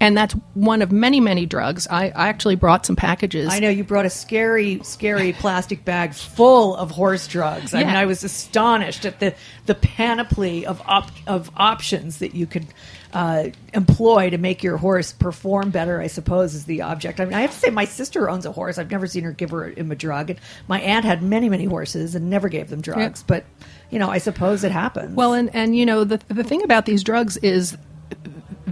And 0.00 0.16
that's 0.16 0.34
one 0.54 0.80
of 0.82 0.90
many, 0.90 1.20
many 1.20 1.44
drugs. 1.44 1.86
I, 1.90 2.06
I 2.06 2.28
actually 2.28 2.56
brought 2.56 2.86
some 2.86 2.96
packages. 2.96 3.48
I 3.50 3.58
know 3.58 3.68
you 3.68 3.84
brought 3.84 4.06
a 4.06 4.10
scary, 4.10 4.80
scary 4.82 5.32
plastic 5.32 5.84
bag 5.84 6.14
full 6.14 6.74
of 6.74 6.90
horse 6.90 7.26
drugs. 7.26 7.74
I 7.74 7.84
mean, 7.84 7.96
I 7.96 8.06
was 8.06 8.24
astonished 8.24 9.04
at 9.04 9.20
the 9.20 9.34
the 9.66 9.74
panoply 9.74 10.64
of 10.64 10.80
op- 10.86 11.10
of 11.26 11.50
options 11.56 12.18
that 12.18 12.34
you 12.34 12.46
could 12.46 12.66
uh, 13.12 13.48
employ 13.74 14.30
to 14.30 14.38
make 14.38 14.62
your 14.62 14.78
horse 14.78 15.12
perform 15.12 15.70
better. 15.70 16.00
I 16.00 16.06
suppose 16.06 16.54
is 16.54 16.64
the 16.64 16.82
object. 16.82 17.20
I 17.20 17.26
mean, 17.26 17.34
I 17.34 17.42
have 17.42 17.52
to 17.52 17.58
say, 17.58 17.70
my 17.70 17.84
sister 17.84 18.30
owns 18.30 18.46
a 18.46 18.52
horse. 18.52 18.78
I've 18.78 18.90
never 18.90 19.06
seen 19.06 19.24
her 19.24 19.32
give 19.32 19.50
her 19.50 19.68
him 19.68 19.90
a 19.92 19.96
drug. 19.96 20.30
And 20.30 20.40
my 20.66 20.80
aunt 20.80 21.04
had 21.04 21.22
many, 21.22 21.48
many 21.48 21.66
horses 21.66 22.14
and 22.14 22.30
never 22.30 22.48
gave 22.48 22.70
them 22.70 22.80
drugs. 22.80 23.22
But 23.22 23.44
you 23.90 23.98
know, 23.98 24.10
I 24.10 24.18
suppose 24.18 24.64
it 24.64 24.72
happens. 24.72 25.14
Well, 25.14 25.32
and, 25.34 25.54
and 25.54 25.76
you 25.76 25.86
know, 25.86 26.04
the, 26.04 26.20
the 26.28 26.44
thing 26.44 26.62
about 26.62 26.86
these 26.86 27.02
drugs 27.02 27.36
is 27.38 27.76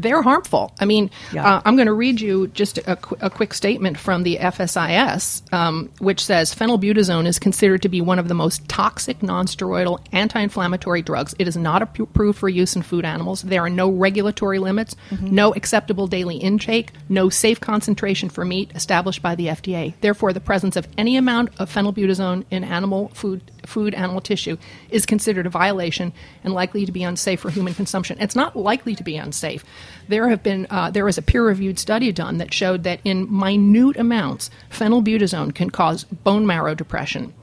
they're 0.02 0.22
harmful. 0.22 0.72
I 0.80 0.84
mean, 0.84 1.10
Yeah. 1.32 1.46
uh, 1.56 1.62
I'm 1.64 1.76
going 1.76 1.86
to 1.86 1.92
read 1.92 2.20
you 2.20 2.48
just 2.48 2.78
a, 2.78 2.96
qu- 2.96 3.16
a 3.20 3.30
quick 3.30 3.54
statement 3.54 3.98
from 3.98 4.22
the 4.22 4.36
FSIS, 4.36 5.42
um, 5.52 5.90
which 5.98 6.24
says 6.24 6.54
phenylbutazone 6.54 7.26
is 7.26 7.38
considered 7.38 7.82
to 7.82 7.88
be 7.88 8.00
one 8.00 8.18
of 8.18 8.28
the 8.28 8.34
most 8.34 8.68
toxic 8.68 9.20
nonsteroidal 9.20 10.00
anti-inflammatory 10.12 11.02
drugs. 11.02 11.34
It 11.38 11.48
is 11.48 11.56
not 11.56 11.82
approved 11.82 12.38
for 12.38 12.48
use 12.48 12.76
in 12.76 12.82
food 12.82 13.04
animals. 13.04 13.42
There 13.42 13.62
are 13.64 13.70
no 13.70 13.90
regulatory 13.90 14.58
limits, 14.58 14.96
no 15.20 15.52
acceptable 15.54 16.06
daily 16.06 16.36
intake, 16.36 16.92
no 17.08 17.28
safe 17.28 17.60
concentration 17.60 18.28
for 18.28 18.44
meat 18.44 18.70
established 18.74 19.22
by 19.22 19.34
the 19.34 19.46
FDA. 19.48 19.94
Therefore, 20.00 20.32
the 20.32 20.40
presence 20.40 20.76
of 20.76 20.86
any 20.98 21.16
amount 21.16 21.50
of 21.58 21.72
phenylbutazone 21.72 22.44
in 22.50 22.64
animal 22.64 23.08
food 23.08 23.40
food 23.66 23.94
animal 23.94 24.20
tissue 24.20 24.56
is 24.90 25.06
considered 25.06 25.46
a 25.46 25.50
violation 25.50 26.12
and 26.44 26.54
likely 26.54 26.86
to 26.86 26.92
be 26.92 27.02
unsafe 27.02 27.40
for 27.40 27.50
human 27.50 27.74
consumption. 27.74 28.16
It's 28.20 28.36
not 28.36 28.56
likely 28.56 28.94
to 28.94 29.04
be 29.04 29.16
unsafe. 29.16 29.64
There 30.08 30.28
have 30.28 30.42
been 30.42 30.66
uh, 30.70 30.90
there 30.90 31.04
was 31.04 31.18
a 31.18 31.22
peer 31.22 31.44
reviewed 31.44 31.78
study 31.78 32.12
done 32.12 32.38
that 32.38 32.54
showed 32.54 32.84
that 32.84 33.00
in 33.04 33.26
minute 33.30 33.96
amounts, 33.96 34.50
phenylbutazone 34.70 35.54
can 35.54 35.70
cause 35.70 36.04
bone 36.04 36.46
marrow 36.46 36.74
depression. 36.74 37.34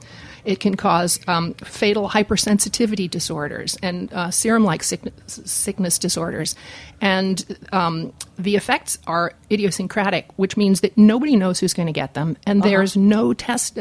It 0.44 0.60
can 0.60 0.76
cause 0.76 1.20
um, 1.26 1.54
fatal 1.54 2.08
hypersensitivity 2.08 3.08
disorders 3.08 3.78
and 3.82 4.12
uh, 4.12 4.30
serum-like 4.30 4.82
sickness, 4.82 5.40
sickness 5.46 5.98
disorders, 5.98 6.54
and 7.00 7.44
um, 7.72 8.12
the 8.38 8.56
effects 8.56 8.98
are 9.06 9.32
idiosyncratic, 9.50 10.26
which 10.36 10.56
means 10.56 10.82
that 10.82 10.98
nobody 10.98 11.36
knows 11.36 11.60
who's 11.60 11.72
going 11.72 11.86
to 11.86 11.92
get 11.92 12.12
them, 12.12 12.36
and 12.46 12.62
there's 12.62 12.94
no 12.94 13.32
test. 13.32 13.78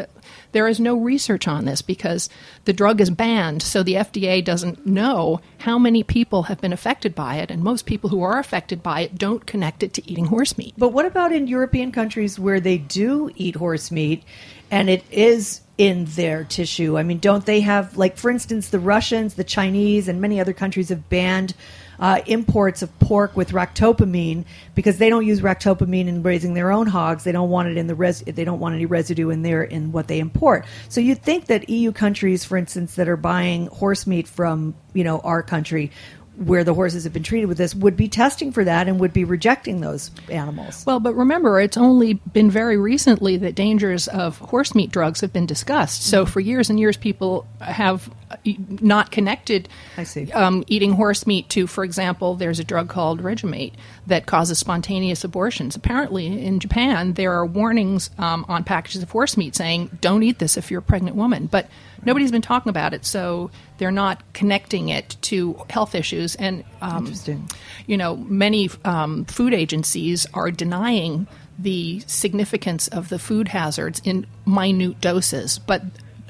There 0.54 0.68
is 0.68 0.80
no 0.80 0.96
research 0.96 1.48
on 1.48 1.66
this 1.66 1.82
because 1.82 2.30
the 2.66 2.74
drug 2.74 3.02
is 3.02 3.10
banned, 3.10 3.62
so 3.62 3.84
the 3.84 3.96
FDA 3.96 4.44
doesn't 4.44 4.86
know 4.86 5.42
how 5.60 5.78
many 5.78 6.04
people 6.04 6.44
have 6.44 6.62
been 6.62 6.72
affected 6.72 7.14
by 7.14 7.36
it, 7.36 7.52
and 7.52 7.62
most 7.62 7.86
people 7.86 8.10
who 8.10 8.22
are 8.22 8.40
affected 8.40 8.82
by 8.82 9.02
it 9.02 9.18
don't 9.18 9.46
connect 9.46 9.84
it 9.84 9.94
to 9.94 10.10
eating 10.10 10.28
horse 10.28 10.58
meat. 10.58 10.74
But 10.78 10.94
what 10.94 11.06
about 11.06 11.32
in 11.32 11.48
European 11.48 11.92
countries 11.92 12.40
where 12.40 12.60
they 12.60 12.78
do 12.78 13.30
eat 13.36 13.56
horse 13.56 13.92
meat 13.92 14.24
and 14.72 14.90
it 14.90 15.04
is 15.12 15.62
in 15.78 16.06
their 16.06 16.44
tissue? 16.44 16.98
I 16.98 17.04
mean, 17.04 17.20
don't 17.20 17.46
they 17.46 17.62
have, 17.62 17.98
like, 17.98 18.18
for 18.18 18.30
instance, 18.30 18.70
the 18.70 18.80
Russians, 18.80 19.34
the 19.34 19.44
Chinese, 19.44 20.08
and 20.08 20.22
many 20.22 20.40
other 20.40 20.54
countries 20.54 20.90
have 20.90 21.10
banned 21.10 21.56
uh, 22.00 22.22
imports 22.26 22.82
of 22.82 23.00
pork 23.00 23.36
with 23.36 23.52
ractopamine 23.52 24.46
because 24.76 24.98
they 24.98 25.10
don't 25.10 25.26
use 25.26 25.42
ractopamine 25.42 26.08
in 26.08 26.24
raising 26.24 26.54
their 26.54 26.72
own 26.72 26.88
hogs. 26.88 27.24
They 27.24 27.32
don't 27.32 27.50
want 27.50 27.70
it 27.70 27.78
in 27.78 27.88
the 27.88 27.96
res- 27.96 28.22
they 28.22 28.46
don't 28.46 28.60
want 28.60 28.76
any 28.76 28.86
residue 28.86 29.30
in 29.30 29.42
there 29.42 29.64
in 29.64 29.92
what 29.92 30.08
they 30.08 30.20
import. 30.20 30.66
So 30.90 31.02
you'd 31.02 31.22
think 31.22 31.46
that 31.48 31.70
EU 31.70 31.92
countries, 31.92 32.46
for 32.46 32.58
instance, 32.58 32.96
that 32.96 33.08
are 33.08 33.18
buying 33.18 33.68
horse 33.68 34.08
meat 34.08 34.28
from 34.28 34.76
you 34.94 35.04
know 35.04 35.20
our 35.20 35.44
country 35.44 35.92
where 36.36 36.64
the 36.64 36.74
horses 36.74 37.04
have 37.04 37.14
been 37.14 37.24
treated 37.24 37.46
with 37.46 37.58
this 37.58 37.76
would 37.76 37.96
be 37.96 38.08
testing 38.08 38.52
for 38.52 38.64
that 38.64 38.88
and 38.88 39.00
would 39.00 39.14
be 39.14 39.24
rejecting 39.24 39.82
those 39.82 40.10
animals. 40.30 40.84
Well, 40.86 41.00
but 41.00 41.14
remember, 41.14 41.60
it's 41.60 41.78
only 41.78 42.14
been 42.14 42.50
very 42.50 42.78
recently 42.78 43.38
that 43.38 43.56
dangers 43.56 44.08
of 44.08 44.38
horse 44.40 44.74
meat 44.74 44.92
drugs 44.92 45.22
have 45.22 45.32
been 45.32 45.46
discussed. 45.46 46.04
So, 46.04 46.26
for 46.26 46.40
years 46.40 46.70
and 46.70 46.80
years, 46.80 46.98
people 46.98 47.46
have 47.62 48.10
not 48.46 49.12
connected 49.12 49.70
I 49.98 50.04
see. 50.04 50.32
Um, 50.32 50.64
eating 50.68 50.94
horse 50.94 51.26
meat 51.28 51.50
to, 51.50 51.68
for 51.68 51.84
example, 51.84 52.36
there's 52.36 52.60
a 52.60 52.64
drug 52.64 52.90
called 52.90 53.22
Regu-Mate 53.22 53.76
that 54.08 54.26
causes 54.26 54.60
spontaneous 54.60 55.24
abortions. 55.24 55.76
Apparently, 55.76 56.26
in 56.46 56.60
Japan, 56.60 57.14
there 57.14 57.34
are 57.34 57.46
warnings 57.46 58.10
um, 58.18 58.46
on 58.48 58.64
packages 58.64 59.04
of 59.04 59.12
horse 59.12 59.38
meat 59.38 59.56
saying, 59.56 59.98
don't 60.02 60.24
eat 60.24 60.40
this 60.40 60.58
if 60.58 60.72
you're 60.72 60.80
a 60.80 60.84
pregnant 60.84 61.16
woman. 61.16 61.48
But 61.48 61.70
nobody's 62.06 62.32
been 62.32 62.42
talking 62.42 62.70
about 62.70 62.94
it, 62.94 63.06
so 63.06 63.52
they're 63.78 63.92
not 63.92 64.22
connecting 64.34 64.90
it 64.90 65.16
to 65.24 65.60
health 65.70 65.96
issues. 65.96 66.36
And 66.36 66.64
um, 66.82 67.00
Interesting. 67.06 67.50
you 67.88 67.98
know, 67.98 68.18
many 68.18 68.70
um, 68.86 69.26
food 69.26 69.54
agencies 69.54 70.26
are 70.34 70.52
denying 70.52 71.28
the 71.60 72.02
significance 72.08 72.88
of 72.88 73.10
the 73.10 73.20
food 73.20 73.48
hazards 73.48 74.02
in 74.04 74.26
minute 74.46 75.00
doses, 75.02 75.60
but 75.60 75.84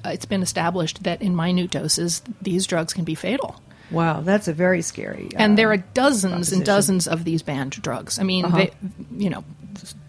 it's 0.05 0.25
been 0.25 0.41
established 0.41 1.03
that 1.03 1.21
in 1.21 1.35
minute 1.35 1.71
doses, 1.71 2.21
these 2.41 2.67
drugs 2.67 2.93
can 2.93 3.03
be 3.03 3.15
fatal. 3.15 3.61
Wow, 3.91 4.21
that's 4.21 4.47
a 4.47 4.53
very 4.53 4.81
scary. 4.81 5.29
uh, 5.35 5.37
And 5.37 5.57
there 5.57 5.71
are 5.71 5.77
dozens 5.77 6.51
and 6.51 6.65
dozens 6.65 7.07
of 7.07 7.25
these 7.25 7.43
banned 7.43 7.73
drugs. 7.81 8.17
I 8.17 8.23
mean, 8.23 8.49
they, 8.51 8.71
you 9.15 9.29
know, 9.29 9.43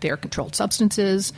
they're 0.00 0.16
controlled 0.16 0.54
substances. 0.54 1.32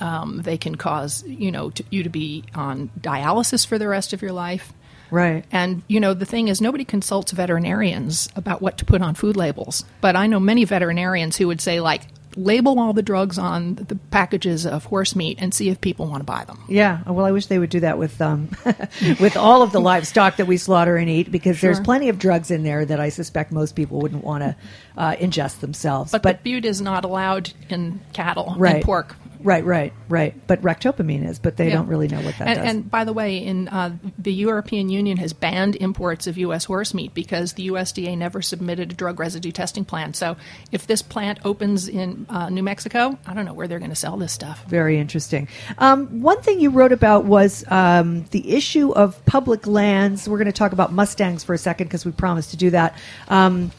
Um, 0.00 0.42
they 0.42 0.58
can 0.58 0.74
cause, 0.74 1.24
you 1.26 1.50
know, 1.50 1.70
to, 1.70 1.84
you 1.90 2.02
to 2.02 2.10
be 2.10 2.44
on 2.54 2.90
dialysis 3.00 3.66
for 3.66 3.78
the 3.78 3.88
rest 3.88 4.12
of 4.12 4.20
your 4.20 4.32
life. 4.32 4.72
right. 5.10 5.44
And 5.50 5.82
you 5.88 6.00
know, 6.00 6.12
the 6.12 6.26
thing 6.26 6.48
is, 6.48 6.60
nobody 6.60 6.84
consults 6.84 7.32
veterinarians 7.32 8.28
about 8.36 8.60
what 8.60 8.76
to 8.78 8.84
put 8.84 9.00
on 9.00 9.14
food 9.14 9.36
labels. 9.36 9.84
But 10.02 10.16
I 10.16 10.26
know 10.26 10.38
many 10.40 10.64
veterinarians 10.64 11.38
who 11.38 11.46
would 11.46 11.62
say, 11.62 11.80
like, 11.80 12.02
label 12.36 12.78
all 12.78 12.92
the 12.92 13.02
drugs 13.02 13.38
on 13.38 13.74
the 13.74 13.96
packages 14.10 14.66
of 14.66 14.84
horse 14.84 15.16
meat 15.16 15.38
and 15.40 15.52
see 15.52 15.68
if 15.68 15.80
people 15.80 16.06
want 16.06 16.20
to 16.20 16.24
buy 16.24 16.44
them. 16.44 16.62
Yeah, 16.68 17.02
well, 17.06 17.24
I 17.24 17.32
wish 17.32 17.46
they 17.46 17.58
would 17.58 17.70
do 17.70 17.80
that 17.80 17.98
with 17.98 18.20
um, 18.20 18.50
with 19.20 19.36
all 19.36 19.62
of 19.62 19.72
the 19.72 19.80
livestock 19.80 20.36
that 20.36 20.46
we 20.46 20.56
slaughter 20.56 20.96
and 20.96 21.08
eat, 21.08 21.30
because 21.30 21.60
there's 21.60 21.80
plenty 21.80 22.08
of 22.08 22.18
drugs 22.18 22.50
in 22.50 22.62
there 22.62 22.84
that 22.84 23.00
I 23.00 23.08
suspect 23.08 23.52
most 23.52 23.74
people 23.74 24.00
wouldn't 24.00 24.24
want 24.24 24.42
to 24.44 24.56
uh, 24.96 25.16
ingest 25.16 25.60
themselves. 25.60 26.12
But, 26.12 26.22
the 26.22 26.34
bute 26.42 26.64
is 26.64 26.80
not 26.80 27.04
allowed 27.04 27.52
in 27.68 28.00
cattle 28.12 28.54
right, 28.56 28.76
and 28.76 28.84
pork. 28.84 29.16
Right, 29.42 29.64
right, 29.64 29.92
right. 30.08 30.34
But 30.46 30.62
ractopamine 30.62 31.28
is, 31.28 31.38
but 31.38 31.56
they 31.56 31.68
Yeah. 31.68 31.74
don't 31.74 31.88
really 31.88 32.08
know 32.08 32.20
what 32.20 32.36
that 32.38 32.48
and, 32.48 32.56
does. 32.58 32.66
And 32.66 32.90
by 32.90 33.04
the 33.04 33.12
way, 33.12 33.38
in 33.38 33.68
uh, 33.68 33.96
the 34.18 34.32
European 34.32 34.88
Union 34.88 35.16
has 35.18 35.32
banned 35.32 35.76
imports 35.76 36.26
of 36.26 36.38
U.S. 36.38 36.64
horse 36.64 36.94
meat 36.94 37.14
because 37.14 37.54
the 37.54 37.68
USDA 37.68 38.16
never 38.16 38.42
submitted 38.42 38.92
a 38.92 38.94
drug 38.94 39.20
residue 39.20 39.52
testing 39.52 39.84
plan. 39.84 40.14
So 40.14 40.36
if 40.72 40.86
this 40.86 41.02
plant 41.02 41.38
opens 41.44 41.88
in 41.88 42.26
uh, 42.28 42.48
New 42.48 42.62
Mexico, 42.62 43.18
I 43.26 43.34
don't 43.34 43.44
know 43.44 43.54
where 43.54 43.68
they're 43.68 43.78
going 43.78 43.90
to 43.90 43.96
sell 43.96 44.16
this 44.16 44.32
stuff. 44.32 44.64
Very 44.66 44.98
interesting. 44.98 45.48
Um, 45.78 46.22
one 46.22 46.40
thing 46.42 46.60
you 46.60 46.70
wrote 46.70 46.92
about 46.92 47.24
was 47.24 47.64
um, 47.68 48.24
the 48.30 48.52
issue 48.54 48.92
of 48.92 49.24
public 49.26 49.66
lands. 49.66 50.28
We're 50.28 50.38
going 50.38 50.46
to 50.46 50.52
talk 50.52 50.72
about 50.72 50.92
Mustangs 50.92 51.44
for 51.44 51.54
a 51.54 51.58
second 51.58 51.86
because 51.88 52.04
we 52.04 52.12
promised 52.12 52.50
to 52.50 52.56
do 52.56 52.70
that. 52.70 52.96
Um, 53.28 53.70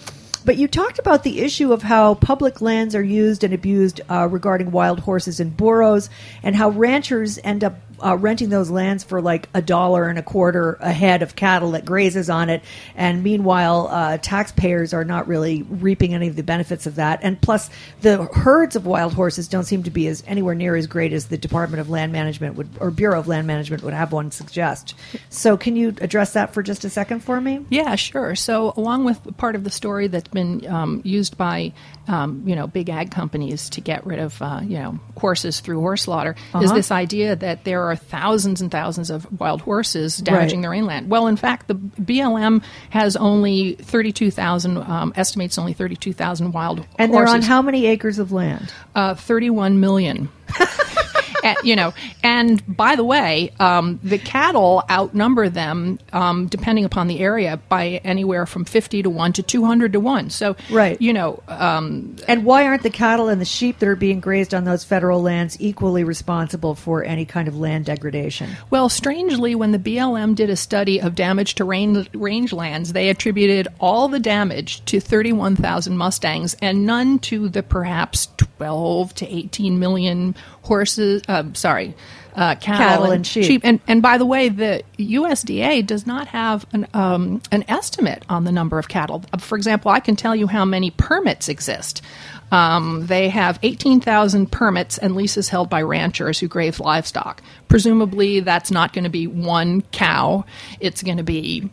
but 0.45 0.58
you 0.58 0.67
talked 0.67 1.00
about 1.00 1.23
the 1.23 1.41
issue 1.41 1.73
of 1.73 1.84
how 1.84 2.15
public 2.15 2.62
lands 2.62 2.95
are 2.95 3.04
used 3.04 3.43
and 3.43 3.54
abused 3.54 4.02
uh, 4.10 4.28
regarding 4.30 4.71
wild 4.71 5.02
horses 5.02 5.39
and 5.39 5.56
burros, 5.56 6.10
and 6.43 6.56
how 6.56 6.69
ranchers 6.69 7.39
end 7.43 7.63
up 7.63 7.76
uh, 8.04 8.16
renting 8.18 8.50
those 8.50 8.70
lands 8.70 9.04
for 9.04 9.22
like 9.22 9.50
a 9.54 9.62
dollar 9.62 10.08
and 10.10 10.20
a 10.20 10.24
quarter 10.24 10.78
a 10.82 10.92
head 10.92 11.22
of 11.22 11.36
cattle 11.36 11.72
that 11.72 11.86
grazes 11.86 12.30
on 12.30 12.50
it, 12.50 12.62
and 12.96 13.24
meanwhile, 13.24 13.88
uh, 13.92 14.18
taxpayers 14.18 14.94
are 14.94 15.04
not 15.06 15.28
really 15.28 15.64
reaping 15.64 16.14
any 16.14 16.28
of 16.28 16.36
the 16.36 16.44
benefits 16.44 16.86
of 16.86 16.96
that. 16.96 17.20
And 17.24 17.40
plus, 17.42 17.70
the 18.02 18.24
herds 18.26 18.76
of 18.76 18.86
wild 18.86 19.14
horses 19.14 19.48
don't 19.48 19.64
seem 19.64 19.84
to 19.84 19.90
be 19.92 20.08
as 20.08 20.24
anywhere 20.28 20.56
near 20.56 20.76
as 20.76 20.88
great 20.88 21.14
as 21.14 21.28
the 21.28 21.38
Department 21.38 21.82
of 21.82 21.90
Land 21.90 22.12
Management 22.12 22.56
would 22.56 22.70
or 22.80 22.92
Bureau 22.92 23.20
of 23.20 23.28
Land 23.28 23.48
Management 23.48 23.84
would 23.84 23.94
have 23.94 24.12
one 24.12 24.32
suggest. 24.32 24.94
So, 25.30 25.58
can 25.58 25.76
you 25.76 25.90
address 26.02 26.34
that 26.34 26.54
for 26.54 26.62
just 26.64 26.86
a 26.86 26.90
second 26.90 27.22
for 27.22 27.40
me? 27.42 27.66
Yeah, 27.70 27.96
sure. 27.96 28.36
So, 28.36 28.74
along 28.78 29.06
with 29.06 29.38
part 29.38 29.56
of 29.56 29.64
the 29.64 29.70
story 29.72 30.08
that's 30.08 30.28
been 30.28 30.66
um, 30.68 31.02
used 31.04 31.38
by, 31.38 31.74
um, 32.08 32.44
you 32.46 32.56
know, 32.56 32.68
big 32.68 32.90
ag 32.90 33.12
companies 33.12 33.70
to 33.72 33.82
get 33.82 34.06
rid 34.06 34.20
of, 34.20 34.42
uh, 34.42 34.62
you 34.64 34.78
know, 34.78 35.00
horses 35.18 35.60
through 35.60 35.80
horse 35.80 36.04
slaughter, 36.04 36.36
is 36.50 36.56
Uh-huh. 36.56 36.74
this 36.76 36.92
idea 36.92 37.36
that 37.36 37.64
there 37.64 37.87
are 37.89 37.95
thousands 37.95 38.62
and 38.62 38.71
thousands 38.71 39.10
of 39.10 39.28
wild 39.39 39.62
horses 39.62 40.17
damaging 40.17 40.60
Right. 40.60 40.63
their 40.63 40.73
inland. 40.73 41.10
Well, 41.10 41.28
in 41.28 41.36
fact, 41.38 41.67
the 41.67 41.76
BLM 41.76 42.62
has 42.89 43.15
only 43.15 43.73
thirty-two 43.76 44.32
thousand, 44.32 44.78
um, 44.78 45.13
estimates 45.15 45.58
only 45.58 45.73
thirty-two 45.73 46.13
thousand 46.13 46.52
wild 46.52 46.80
horses. 46.80 46.95
And 47.00 47.13
they're 47.13 47.28
on 47.28 47.41
how 47.41 47.62
many 47.62 47.86
acres 47.88 48.19
of 48.19 48.32
land? 48.32 48.73
Uh, 48.95 49.15
31 49.15 49.80
million. 49.80 50.30
And, 51.48 51.58
you 51.64 51.76
know, 51.76 51.94
and 52.24 52.62
by 52.76 52.96
the 52.96 53.04
way, 53.04 53.52
um, 53.60 54.00
the 54.04 54.18
cattle 54.18 54.84
outnumber 54.90 55.50
them, 55.50 56.00
um, 56.14 56.48
depending 56.48 56.86
upon 56.86 57.08
the 57.08 57.20
area, 57.20 57.60
by 57.70 58.02
anywhere 58.04 58.46
from 58.46 58.66
50 58.66 59.04
to 59.04 59.10
1 59.10 59.34
to 59.34 59.44
200 59.44 59.94
to 59.94 60.00
1. 60.00 60.30
So, 60.30 60.56
Right. 60.70 61.00
you 61.02 61.14
know, 61.14 61.42
um, 61.48 62.16
And 62.28 62.44
why 62.44 62.66
aren't 62.66 62.84
the 62.84 62.90
cattle 62.90 63.30
and 63.30 63.40
the 63.40 63.46
sheep 63.46 63.80
that 63.80 63.88
are 63.88 63.96
being 63.96 64.20
grazed 64.20 64.54
on 64.54 64.64
those 64.66 64.84
federal 64.84 65.22
lands 65.22 65.56
equally 65.60 66.04
responsible 66.04 66.76
for 66.76 67.04
any 67.04 67.26
kind 67.26 67.48
of 67.48 67.58
land 67.58 67.86
degradation? 67.86 68.50
Well, 68.70 68.90
strangely, 68.90 69.56
when 69.56 69.72
the 69.72 69.80
BLM 69.80 70.36
did 70.36 70.50
a 70.50 70.56
study 70.56 71.00
of 71.02 71.16
damage 71.16 71.56
to 71.56 71.64
range, 71.66 72.12
rangelands, 72.12 72.94
they 72.94 73.10
attributed 73.10 73.68
all 73.80 74.08
the 74.08 74.20
damage 74.20 74.84
to 74.86 75.00
31,000 75.00 75.98
Mustangs 75.98 76.56
and 76.62 76.86
none 76.86 77.20
to 77.20 77.48
the 77.50 77.64
perhaps 77.64 78.28
12 78.58 79.14
to 79.16 79.34
18 79.36 79.80
million 79.80 80.36
horses. 80.67 81.23
Uh, 81.27 81.43
sorry. 81.53 81.95
Uh, 82.36 82.53
cattle, 82.53 82.77
Cattle 82.88 83.12
and 83.12 83.25
sheep. 83.25 83.62
And, 83.63 83.80
and 83.88 84.03
by 84.03 84.19
the 84.19 84.25
way, 84.25 84.49
the 84.49 84.84
USDA 84.99 85.84
does 85.88 86.06
not 86.06 86.27
have 86.27 86.67
an, 86.71 86.86
um, 86.93 87.41
an 87.51 87.65
estimate 87.67 88.23
on 88.30 88.43
the 88.43 88.51
number 88.51 88.77
of 88.77 88.88
cattle. 88.88 89.23
Uh, 89.34 89.39
For 89.39 89.58
example, 89.58 89.89
I 89.89 89.99
can 89.99 90.15
tell 90.15 90.36
you 90.36 90.45
how 90.45 90.63
many 90.63 90.91
permits 90.91 91.49
exist. 91.49 92.03
Um, 92.51 93.08
they 93.08 93.30
have 93.30 93.58
18,000 93.63 94.51
permits 94.51 94.99
and 94.99 95.15
leases 95.15 95.49
held 95.49 95.67
by 95.67 95.82
ranchers 95.82 96.39
who 96.39 96.47
graze 96.47 96.80
livestock. 96.80 97.41
Presumably, 97.69 98.41
that's 98.41 98.69
not 98.69 98.93
going 98.93 99.06
to 99.06 99.10
be 99.10 99.25
one 99.25 99.82
cow. 99.82 100.45
It's 100.80 101.01
going 101.01 101.17
to 101.17 101.23
be 101.23 101.71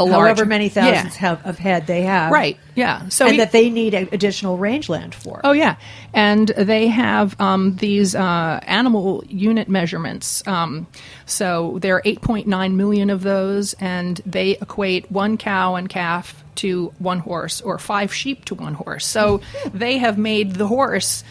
a 0.00 0.04
large, 0.04 0.12
However 0.14 0.46
many 0.46 0.68
thousands 0.70 1.14
Yeah. 1.14 1.20
have, 1.20 1.46
of 1.46 1.58
head 1.58 1.86
they 1.86 2.02
have. 2.02 2.32
Right. 2.32 2.58
Yeah. 2.74 3.08
So 3.10 3.26
and 3.26 3.34
he- 3.34 3.38
that 3.38 3.52
they 3.52 3.70
need 3.70 3.94
additional 3.94 4.56
rangeland 4.58 5.14
for. 5.14 5.40
Oh 5.44 5.52
yeah, 5.52 5.76
and 6.14 6.48
they 6.48 6.88
have 6.88 7.38
um, 7.40 7.76
these 7.76 8.14
uh, 8.14 8.60
animal 8.62 9.22
unit 9.28 9.68
measurements. 9.68 10.42
Um, 10.46 10.86
so 11.26 11.78
there 11.80 11.96
are 11.96 12.02
8.9 12.02 12.74
million 12.74 13.10
of 13.10 13.22
those, 13.22 13.74
and 13.74 14.20
they 14.26 14.52
equate 14.52 15.10
one 15.12 15.36
cow 15.36 15.74
and 15.76 15.88
calf 15.88 16.42
to 16.56 16.92
one 16.98 17.20
horse, 17.20 17.60
or 17.60 17.78
five 17.78 18.12
sheep 18.12 18.44
to 18.46 18.54
one 18.54 18.74
horse. 18.74 19.06
So 19.06 19.40
they 19.72 19.98
have 19.98 20.18
made 20.18 20.54
the 20.54 20.66
horse, 20.66 21.22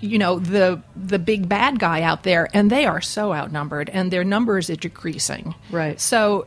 you 0.00 0.18
know, 0.18 0.38
the 0.38 0.80
the 0.96 1.18
big 1.18 1.48
bad 1.48 1.78
guy 1.78 2.02
out 2.02 2.22
there, 2.24 2.48
and 2.52 2.70
they 2.70 2.84
are 2.86 3.00
so 3.00 3.32
outnumbered, 3.32 3.88
and 3.90 4.10
their 4.10 4.24
numbers 4.24 4.68
are 4.70 4.76
decreasing. 4.76 5.54
Right. 5.70 6.00
So 6.00 6.46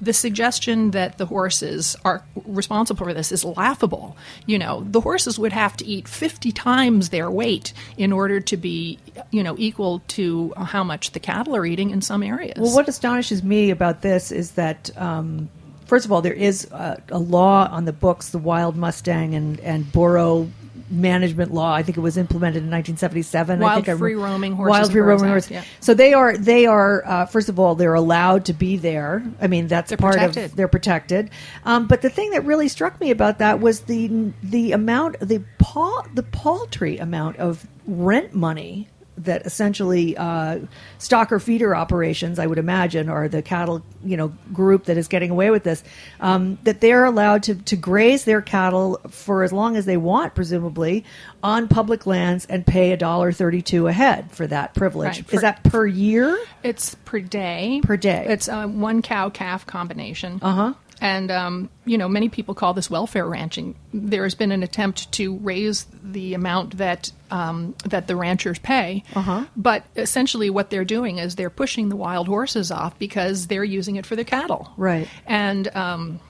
the 0.00 0.12
suggestion 0.12 0.92
that 0.92 1.18
the 1.18 1.26
horses 1.26 1.96
are 2.04 2.24
responsible 2.46 3.04
for 3.04 3.12
this 3.12 3.30
is 3.30 3.44
laughable. 3.44 4.16
You 4.46 4.58
know, 4.58 4.84
the 4.88 5.00
horses 5.00 5.38
would 5.38 5.52
have 5.52 5.76
to 5.78 5.86
eat 5.86 6.08
50 6.08 6.52
times 6.52 7.10
their 7.10 7.30
weight 7.30 7.72
in 7.96 8.12
order 8.12 8.40
to 8.40 8.56
be, 8.56 8.98
you 9.30 9.42
know, 9.42 9.54
equal 9.58 10.02
to 10.08 10.52
how 10.56 10.82
much 10.84 11.12
the 11.12 11.20
cattle 11.20 11.54
are 11.54 11.66
eating 11.66 11.90
in 11.90 12.00
some 12.00 12.22
areas. 12.22 12.58
Well, 12.58 12.74
what 12.74 12.88
astonishes 12.88 13.42
me 13.42 13.70
about 13.70 14.02
this 14.02 14.32
is 14.32 14.52
that, 14.52 14.90
um, 14.96 15.50
first 15.86 16.06
of 16.06 16.12
all, 16.12 16.22
there 16.22 16.32
is 16.32 16.64
a, 16.70 17.02
a 17.10 17.18
law 17.18 17.68
on 17.70 17.84
the 17.84 17.92
books, 17.92 18.30
the 18.30 18.38
Wild 18.38 18.76
Mustang 18.76 19.34
and 19.34 19.60
and 19.60 19.90
Burro 19.92 20.50
management 20.90 21.52
law. 21.54 21.72
I 21.72 21.82
think 21.82 21.96
it 21.96 22.00
was 22.00 22.16
implemented 22.16 22.64
in 22.64 22.70
1977. 22.70 23.60
I 23.60 23.62
Wild 23.62 23.84
think 23.84 23.94
I 23.94 23.98
free 23.98 24.14
rem- 24.14 24.24
roaming 24.24 24.52
horses 24.54 24.70
Wild 24.70 24.92
free 24.92 25.00
roaming 25.00 25.28
horses. 25.30 25.50
yeah. 25.50 25.64
So 25.80 25.94
they 25.94 26.12
are 26.12 26.36
they 26.36 26.66
are 26.66 27.06
uh, 27.06 27.26
first 27.26 27.48
of 27.48 27.58
all 27.58 27.74
they're 27.74 27.94
allowed 27.94 28.46
to 28.46 28.52
be 28.52 28.76
there. 28.76 29.22
I 29.40 29.46
mean 29.46 29.66
that's 29.68 29.88
They're 29.90 29.98
part 29.98 30.14
protected. 30.14 30.44
of 30.46 30.56
they're 30.56 30.68
protected. 30.68 31.30
Um, 31.64 31.86
but 31.86 32.02
the 32.02 32.10
thing 32.10 32.30
that 32.30 32.44
really 32.44 32.68
struck 32.68 33.00
me 33.00 33.10
about 33.10 33.38
that 33.38 33.60
was 33.60 33.80
the 33.82 34.32
the 34.42 34.72
amount 34.72 35.20
the 35.20 35.44
paw 35.58 36.02
the 36.14 36.22
paltry 36.24 36.98
amount 36.98 37.36
of 37.36 37.66
rent 37.86 38.34
money 38.34 38.88
that 39.24 39.46
essentially 39.46 40.16
uh, 40.16 40.60
stocker 40.98 41.40
feeder 41.40 41.74
operations, 41.74 42.38
I 42.38 42.46
would 42.46 42.58
imagine, 42.58 43.08
or 43.08 43.28
the 43.28 43.42
cattle, 43.42 43.82
you 44.04 44.16
know, 44.16 44.32
group 44.52 44.84
that 44.84 44.96
is 44.96 45.08
getting 45.08 45.30
away 45.30 45.50
with 45.50 45.62
this, 45.62 45.82
um, 46.20 46.58
that 46.64 46.80
they're 46.80 47.04
allowed 47.04 47.42
to, 47.44 47.54
to 47.54 47.76
graze 47.76 48.24
their 48.24 48.40
cattle 48.40 49.00
for 49.08 49.42
as 49.42 49.52
long 49.52 49.76
as 49.76 49.84
they 49.84 49.96
want, 49.96 50.34
presumably, 50.34 51.04
on 51.42 51.68
public 51.68 52.06
lands 52.06 52.46
and 52.46 52.66
pay 52.66 52.92
a 52.92 52.96
dollar 52.96 53.32
thirty-two 53.32 53.86
a 53.86 53.92
head 53.92 54.30
for 54.32 54.46
that 54.46 54.74
privilege. 54.74 55.18
Right, 55.18 55.32
is 55.34 55.40
that 55.42 55.62
per 55.64 55.86
year? 55.86 56.38
It's 56.62 56.94
per 57.04 57.20
day. 57.20 57.80
Per 57.82 57.96
day. 57.96 58.26
It's 58.28 58.48
a 58.48 58.66
one 58.66 59.02
cow 59.02 59.30
calf 59.30 59.66
combination. 59.66 60.38
Uh 60.42 60.54
huh. 60.54 60.74
And 61.00 61.30
um, 61.30 61.70
you 61.86 61.96
know, 61.98 62.08
many 62.08 62.28
people 62.28 62.54
call 62.54 62.74
this 62.74 62.90
welfare 62.90 63.26
ranching. 63.26 63.74
There 63.94 64.22
has 64.24 64.34
been 64.34 64.52
an 64.52 64.62
attempt 64.62 65.10
to 65.12 65.36
raise 65.38 65.86
the 66.02 66.34
amount 66.34 66.76
that 66.78 67.10
um, 67.30 67.74
that 67.86 68.06
the 68.06 68.16
ranchers 68.16 68.58
pay, 68.58 69.02
Uh-huh. 69.14 69.44
but 69.56 69.84
essentially 69.96 70.50
what 70.50 70.68
they're 70.70 70.84
doing 70.84 71.18
is 71.18 71.36
they're 71.36 71.48
pushing 71.50 71.88
the 71.88 71.96
wild 71.96 72.26
horses 72.28 72.70
off 72.70 72.98
because 72.98 73.46
they're 73.46 73.64
using 73.64 73.96
it 73.96 74.04
for 74.04 74.16
their 74.16 74.24
cattle. 74.24 74.72
Right. 74.76 75.08
And 75.26 75.68
um, 75.76 76.20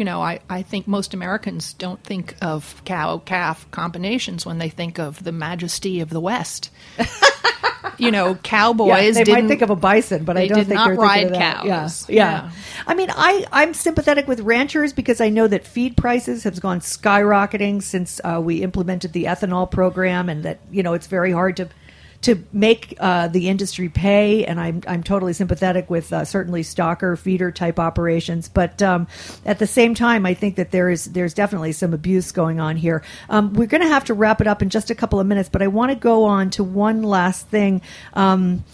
you 0.00 0.06
know, 0.06 0.22
I, 0.22 0.40
I 0.48 0.62
think 0.62 0.88
most 0.88 1.12
Americans 1.12 1.74
don't 1.74 2.02
think 2.02 2.34
of 2.40 2.82
cow 2.86 3.18
calf 3.18 3.70
combinations 3.70 4.46
when 4.46 4.56
they 4.56 4.70
think 4.70 4.98
of 4.98 5.22
the 5.22 5.30
majesty 5.30 6.00
of 6.00 6.08
the 6.08 6.20
West. 6.20 6.70
you 7.98 8.10
know, 8.10 8.34
cowboys 8.36 8.88
Yeah, 8.88 9.10
they 9.12 9.24
didn't 9.24 9.44
might 9.44 9.48
think 9.48 9.60
of 9.60 9.68
a 9.68 9.76
bison, 9.76 10.24
but 10.24 10.38
I 10.38 10.46
don't 10.46 10.64
think 10.64 10.68
they're 10.68 10.78
thinking 10.78 11.02
ride 11.02 11.26
of 11.26 11.32
that. 11.32 11.56
cows. 11.56 12.08
Yeah, 12.08 12.14
yeah. 12.14 12.44
Yeah. 12.44 12.50
I 12.86 12.94
mean, 12.94 13.10
I 13.14 13.44
I'm 13.52 13.74
sympathetic 13.74 14.26
with 14.26 14.40
ranchers 14.40 14.94
because 14.94 15.20
I 15.20 15.28
know 15.28 15.46
that 15.46 15.66
feed 15.66 15.98
prices 15.98 16.44
have 16.44 16.58
gone 16.62 16.80
skyrocketing 16.80 17.82
since 17.82 18.22
uh, 18.24 18.40
we 18.42 18.62
implemented 18.62 19.12
the 19.12 19.24
ethanol 19.24 19.70
program, 19.70 20.30
and 20.30 20.44
that 20.44 20.60
you 20.70 20.82
know 20.82 20.94
it's 20.94 21.08
very 21.08 21.30
hard 21.30 21.58
to 21.58 21.68
to 22.22 22.42
make 22.52 22.96
uh, 23.00 23.28
the 23.28 23.48
industry 23.48 23.88
pay. 23.88 24.44
And 24.44 24.60
I'm 24.60 24.82
I'm 24.86 25.02
totally 25.02 25.32
sympathetic 25.32 25.88
with 25.88 26.12
uh, 26.12 26.24
certainly 26.24 26.62
stocker 26.62 27.18
feeder 27.18 27.50
type 27.50 27.78
operations, 27.78 28.48
but 28.48 28.82
um, 28.82 29.06
at 29.44 29.58
the 29.58 29.66
same 29.66 29.94
time, 29.94 30.26
I 30.26 30.34
think 30.34 30.56
that 30.56 30.70
there 30.70 30.90
is 30.90 31.06
there's 31.06 31.34
definitely 31.34 31.72
some 31.72 31.94
abuse 31.94 32.32
going 32.32 32.60
on 32.60 32.76
here. 32.76 33.02
Um, 33.28 33.54
we're 33.54 33.66
going 33.66 33.82
to 33.82 33.88
have 33.88 34.04
to 34.06 34.14
wrap 34.14 34.40
it 34.40 34.46
up 34.46 34.62
in 34.62 34.70
just 34.70 34.90
a 34.90 34.94
couple 34.94 35.20
of 35.20 35.26
minutes, 35.26 35.48
but 35.48 35.62
I 35.62 35.68
want 35.68 35.90
to 35.90 35.96
go 35.96 36.24
on 36.24 36.50
to 36.50 36.64
one 36.64 37.02
last 37.02 37.46
thing. 37.46 37.82
Um, 38.14 38.64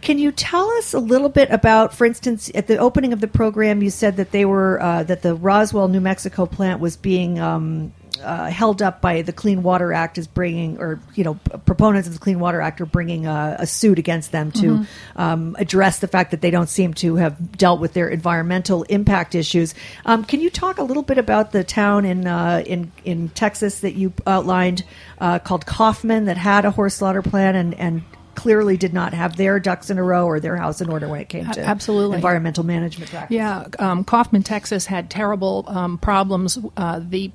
can 0.00 0.18
you 0.18 0.32
tell 0.32 0.68
us 0.72 0.94
a 0.94 0.98
little 0.98 1.28
bit 1.28 1.48
about, 1.50 1.94
for 1.94 2.04
instance, 2.04 2.50
at 2.56 2.66
the 2.66 2.76
opening 2.76 3.12
of 3.12 3.20
the 3.20 3.28
program, 3.28 3.82
you 3.82 3.90
said 3.90 4.16
that 4.16 4.32
they 4.32 4.44
were 4.44 4.82
uh, 4.82 5.04
that 5.04 5.22
the 5.22 5.34
Roswell, 5.34 5.86
New 5.88 6.00
Mexico 6.00 6.44
plant 6.44 6.80
was 6.80 6.96
being 6.96 7.38
um, 7.38 7.92
uh, 8.22 8.50
held 8.50 8.82
up 8.82 9.00
by 9.00 9.22
the 9.22 9.32
Clean 9.32 9.62
Water 9.62 9.92
Act 9.92 10.18
is 10.18 10.26
bringing, 10.26 10.78
or 10.78 11.00
you 11.14 11.24
know, 11.24 11.34
p- 11.34 11.58
proponents 11.66 12.08
of 12.08 12.14
the 12.14 12.20
Clean 12.20 12.38
Water 12.38 12.60
Act 12.60 12.80
are 12.80 12.86
bringing 12.86 13.26
a, 13.26 13.56
a 13.60 13.66
suit 13.66 13.98
against 13.98 14.32
them 14.32 14.52
to 14.52 14.86
um, 15.16 15.56
address 15.58 15.98
the 15.98 16.08
fact 16.08 16.30
that 16.30 16.40
they 16.40 16.50
don't 16.50 16.68
seem 16.68 16.94
to 16.94 17.16
have 17.16 17.56
dealt 17.56 17.80
with 17.80 17.92
their 17.92 18.08
environmental 18.08 18.82
impact 18.84 19.34
issues. 19.34 19.74
Um, 20.06 20.24
can 20.24 20.40
you 20.40 20.50
talk 20.50 20.78
a 20.78 20.82
little 20.82 21.02
bit 21.02 21.18
about 21.18 21.52
the 21.52 21.64
town 21.64 22.04
in 22.04 22.26
uh, 22.26 22.62
in 22.66 22.92
in 23.04 23.28
Texas 23.30 23.80
that 23.80 23.94
you 23.94 24.12
outlined 24.26 24.84
uh, 25.18 25.38
called 25.38 25.66
Kaufman 25.66 26.26
that 26.26 26.36
had 26.36 26.64
a 26.64 26.70
horse 26.70 26.94
slaughter 26.94 27.22
plan 27.22 27.56
and 27.56 27.74
and 27.74 28.02
clearly 28.34 28.76
did 28.76 28.92
not 28.92 29.12
have 29.12 29.36
their 29.36 29.60
ducks 29.60 29.90
in 29.90 29.98
a 29.98 30.02
row 30.02 30.26
or 30.26 30.40
their 30.40 30.56
house 30.56 30.80
in 30.80 30.90
order 30.90 31.08
when 31.08 31.20
it 31.20 31.28
came 31.28 31.48
to 31.50 31.60
absolutely. 31.60 32.16
environmental 32.16 32.64
management 32.64 33.10
practices. 33.10 33.36
Yeah, 33.36 33.66
um, 33.78 34.04
Kaufman, 34.04 34.42
Texas 34.42 34.86
had 34.86 35.10
terrible 35.10 35.64
um, 35.68 35.98
problems. 35.98 36.58
Uh, 36.76 37.00
the 37.02 37.30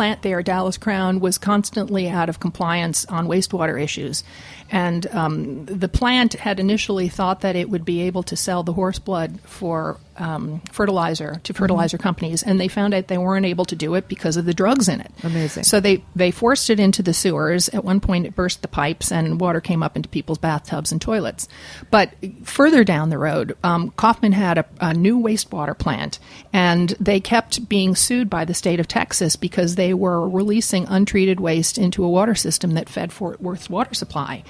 plant 0.00 0.22
there, 0.22 0.42
Dallas 0.42 0.78
Crown, 0.78 1.20
was 1.20 1.36
constantly 1.36 2.08
out 2.08 2.30
of 2.30 2.40
compliance 2.40 3.04
on 3.10 3.26
wastewater 3.28 3.78
issues. 3.78 4.24
And 4.70 5.06
um, 5.08 5.64
the 5.66 5.88
plant 5.88 6.34
had 6.34 6.60
initially 6.60 7.08
thought 7.08 7.40
that 7.40 7.56
it 7.56 7.68
would 7.68 7.84
be 7.84 8.02
able 8.02 8.22
to 8.24 8.36
sell 8.36 8.62
the 8.62 8.72
horse 8.72 8.98
blood 8.98 9.40
for 9.40 9.98
um, 10.20 10.60
fertilizer 10.70 11.40
to 11.44 11.54
fertilizer 11.54 11.98
companies, 11.98 12.42
and 12.42 12.60
they 12.60 12.68
found 12.68 12.92
out 12.94 13.08
they 13.08 13.18
weren't 13.18 13.46
able 13.46 13.64
to 13.64 13.74
do 13.74 13.94
it 13.94 14.06
because 14.06 14.36
of 14.36 14.44
the 14.44 14.54
drugs 14.54 14.88
in 14.88 15.00
it. 15.00 15.10
Amazing. 15.24 15.64
So 15.64 15.80
they, 15.80 16.04
they 16.14 16.30
forced 16.30 16.68
it 16.70 16.78
into 16.78 17.02
the 17.02 17.14
sewers. 17.14 17.68
At 17.70 17.84
one 17.84 18.00
point, 18.00 18.26
it 18.26 18.36
burst 18.36 18.62
the 18.62 18.68
pipes, 18.68 19.10
and 19.10 19.40
water 19.40 19.60
came 19.60 19.82
up 19.82 19.96
into 19.96 20.08
people's 20.08 20.38
bathtubs 20.38 20.92
and 20.92 21.00
toilets. 21.00 21.48
But 21.90 22.12
further 22.44 22.84
down 22.84 23.08
the 23.08 23.18
road, 23.18 23.56
um, 23.64 23.90
Kaufman 23.96 24.32
had 24.32 24.58
a, 24.58 24.66
a 24.80 24.94
new 24.94 25.18
wastewater 25.18 25.76
plant, 25.76 26.18
and 26.52 26.90
they 27.00 27.18
kept 27.18 27.68
being 27.68 27.94
sued 27.94 28.28
by 28.28 28.44
the 28.44 28.54
state 28.54 28.78
of 28.78 28.86
Texas 28.86 29.36
because 29.36 29.74
they 29.74 29.94
were 29.94 30.28
releasing 30.28 30.86
untreated 30.86 31.40
waste 31.40 31.78
into 31.78 32.04
a 32.04 32.10
water 32.10 32.34
system 32.34 32.74
that 32.74 32.88
fed 32.88 33.12
Fort 33.12 33.40
Worth's 33.40 33.70
water 33.70 33.94
supply. 33.94 34.44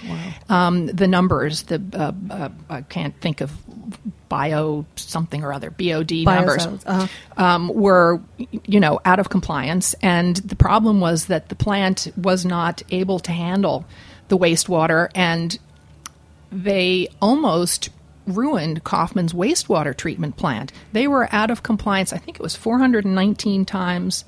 Um, 0.48 0.86
the 0.86 1.06
numbers, 1.06 1.62
the 1.64 1.82
uh, 1.92 2.12
uh, 2.32 2.48
I 2.68 2.82
can't 2.82 3.18
think 3.20 3.40
of 3.40 3.52
bio 4.28 4.86
something 4.96 5.42
or 5.44 5.52
other, 5.52 5.70
BOD 5.70 6.12
numbers 6.24 6.66
uh-huh. 6.86 7.06
um, 7.36 7.68
were, 7.74 8.22
you 8.64 8.80
know, 8.80 9.00
out 9.04 9.18
of 9.18 9.28
compliance. 9.28 9.94
And 10.00 10.36
the 10.36 10.56
problem 10.56 11.00
was 11.00 11.26
that 11.26 11.48
the 11.48 11.54
plant 11.54 12.12
was 12.16 12.44
not 12.44 12.82
able 12.90 13.18
to 13.20 13.32
handle 13.32 13.84
the 14.28 14.38
wastewater, 14.38 15.10
and 15.14 15.58
they 16.52 17.08
almost 17.20 17.90
ruined 18.26 18.84
Kaufman's 18.84 19.32
wastewater 19.32 19.96
treatment 19.96 20.36
plant. 20.36 20.72
They 20.92 21.08
were 21.08 21.28
out 21.32 21.50
of 21.50 21.62
compliance. 21.62 22.12
I 22.12 22.18
think 22.18 22.38
it 22.38 22.42
was 22.42 22.56
419 22.56 23.64
times. 23.64 24.24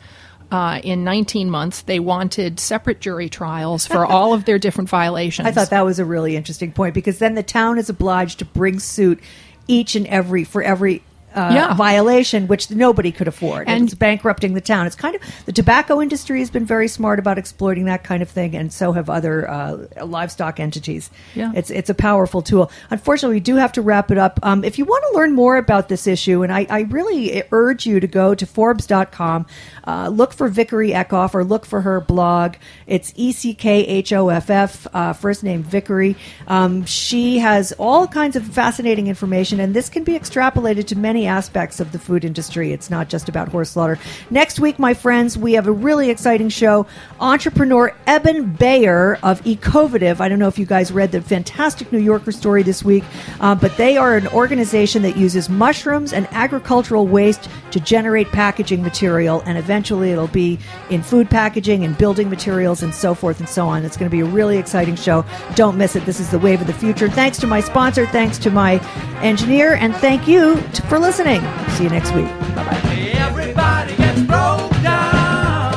Uh, 0.53 0.81
in 0.85 1.03
19 1.03 1.51
months. 1.51 1.83
They 1.83 1.99
wanted 1.99 2.61
separate 2.61 3.01
jury 3.01 3.31
trials 3.31 3.87
for 3.87 4.05
all 4.05 4.35
of 4.35 4.45
their 4.45 4.59
different 4.59 4.91
violations. 4.91 5.49
I 5.49 5.53
thought 5.53 5.71
that 5.71 5.85
was 5.85 5.99
a 5.99 6.05
really 6.05 6.37
interesting 6.37 6.73
point 6.73 6.95
because 6.95 7.19
then 7.19 7.35
the 7.35 7.43
town 7.43 7.79
is 7.79 7.89
obliged 7.89 8.39
to 8.41 8.45
bring 8.45 8.79
suit 8.79 9.19
each 9.67 9.97
and 9.97 10.07
every 10.07 10.45
for 10.45 10.63
every 10.63 11.03
uh, 11.35 11.51
Yeah. 11.55 11.75
violation, 11.75 12.47
which 12.49 12.71
nobody 12.71 13.13
could 13.13 13.29
afford, 13.29 13.69
and 13.69 13.85
it's 13.85 13.95
bankrupting 13.95 14.55
the 14.55 14.61
town. 14.61 14.87
It's 14.87 14.97
kind 14.97 15.15
of 15.17 15.23
the 15.47 15.53
tobacco 15.53 16.01
industry 16.01 16.41
has 16.41 16.51
been 16.51 16.65
very 16.67 16.89
smart 16.89 17.19
about 17.19 17.39
exploiting 17.39 17.85
that 17.87 18.05
kind 18.05 18.23
of 18.23 18.29
thing, 18.29 18.55
and 18.55 18.73
so 18.73 18.93
have 18.93 19.09
other 19.11 19.49
uh, 19.49 19.87
livestock 20.05 20.61
entities. 20.61 21.11
Yeah. 21.35 21.53
it's 21.55 21.71
it's 21.71 21.91
a 21.91 21.95
powerful 21.95 22.43
tool. 22.43 22.71
Unfortunately, 22.91 23.37
we 23.37 23.41
do 23.41 23.57
have 23.57 23.73
to 23.73 23.83
wrap 23.83 24.11
it 24.11 24.19
up. 24.19 24.39
Um, 24.43 24.65
if 24.65 24.79
you 24.79 24.85
want 24.85 25.05
to 25.11 25.17
learn 25.19 25.35
more 25.35 25.57
about 25.57 25.89
this 25.89 26.07
issue, 26.07 26.43
and 26.43 26.53
I, 26.53 26.67
I 26.69 26.81
really 26.83 27.43
urge 27.53 27.87
you 27.87 28.01
to 28.01 28.07
go 28.07 28.35
to 28.35 28.47
Forbes.com, 28.47 29.47
uh, 29.87 30.09
look 30.09 30.33
for 30.33 30.49
Vickery 30.49 30.91
Eckhoff 30.91 31.35
or 31.35 31.45
look 31.45 31.65
for 31.67 31.81
her 31.83 32.01
blog. 32.01 32.55
It's 32.87 33.13
E 33.17 33.33
C 33.33 33.55
K 33.55 33.81
H 33.87 34.13
O 34.13 34.29
F 34.29 34.51
F, 34.51 34.87
uh, 34.93 35.13
first 35.13 35.43
name 35.43 35.63
Vickery. 35.63 36.17
Um, 36.47 36.85
she 36.85 37.39
has 37.39 37.73
all 37.79 38.07
kinds 38.07 38.37
of 38.37 38.45
fascinating 38.47 39.07
information, 39.07 39.61
and 39.61 39.75
this 39.75 39.89
can 39.89 40.05
be 40.05 40.13
extrapolated 40.19 40.87
to 40.89 40.99
many 40.99 41.22
aspects 41.27 41.81
of 41.81 41.93
the 41.93 41.99
food 41.99 42.25
industry. 42.25 42.73
It's 42.73 42.91
not 42.91 43.09
just 43.09 43.29
about 43.29 43.49
horse 43.49 43.71
slaughter. 43.71 43.99
Next 44.31 44.61
week, 44.61 44.79
my 44.79 44.95
friends, 44.95 45.39
we 45.39 45.53
have 45.55 45.67
a 45.67 45.73
really 45.73 46.11
exciting 46.11 46.49
show. 46.49 46.87
Entrepreneur 47.21 47.95
Eben 48.07 48.53
Bayer 48.53 49.19
of 49.23 49.47
Ecovative. 49.47 50.21
I 50.21 50.29
don't 50.29 50.39
know 50.39 50.49
if 50.49 50.59
you 50.59 50.67
guys 50.67 50.93
read 50.93 51.13
the 51.13 51.21
fantastic 51.21 51.93
New 51.93 51.99
Yorker 51.99 52.33
story 52.33 52.63
this 52.63 52.85
week, 52.85 53.05
uh, 53.41 53.55
but 53.55 53.77
they 53.77 53.97
are 53.97 54.17
an 54.17 54.29
organization 54.29 55.03
that 55.03 55.17
uses 55.17 55.49
mushrooms 55.49 56.13
and 56.13 56.27
agricultural 56.33 57.07
waste 57.07 57.49
to 57.71 57.81
generate 57.81 58.29
packaging 58.33 58.83
material, 58.83 59.43
and 59.47 59.57
eventually 59.57 60.11
it'll 60.11 60.27
be 60.29 60.59
in 60.91 61.03
food 61.03 61.31
packaging 61.31 61.85
and 61.85 61.97
building 61.97 62.29
materials 62.29 62.83
and 62.83 62.95
so 62.95 63.15
forth 63.15 63.41
and 63.41 63.49
so 63.49 63.67
on. 63.67 63.85
It's 63.85 63.97
going 63.97 64.11
to 64.11 64.15
be 64.15 64.21
a 64.21 64.25
really 64.25 64.59
exciting 64.59 64.97
show. 64.97 65.25
Don't 65.55 65.79
miss 65.79 65.97
it. 65.97 66.05
This 66.05 66.21
is 66.21 66.31
the 66.31 66.39
wave 66.39 66.61
of 66.61 66.67
the 66.67 66.73
future. 66.73 67.09
Thanks 67.09 67.39
to 67.39 67.47
my 67.47 67.61
sponsor, 67.61 68.07
thanks 68.07 68.39
to 68.39 68.51
my 68.51 68.79
engineer, 69.23 69.75
and 69.75 69.95
thank 69.97 70.27
you 70.27 70.57
for 70.89 70.99
listening. 70.99 71.12
See 71.13 71.85
you 71.85 71.91
next 71.91 72.15
week. 72.15 72.25
Bye 72.25 72.65
bye. 72.65 73.13
Everybody 73.17 73.95
gets 73.97 74.21
broke 74.23 74.71
down. 74.83 75.75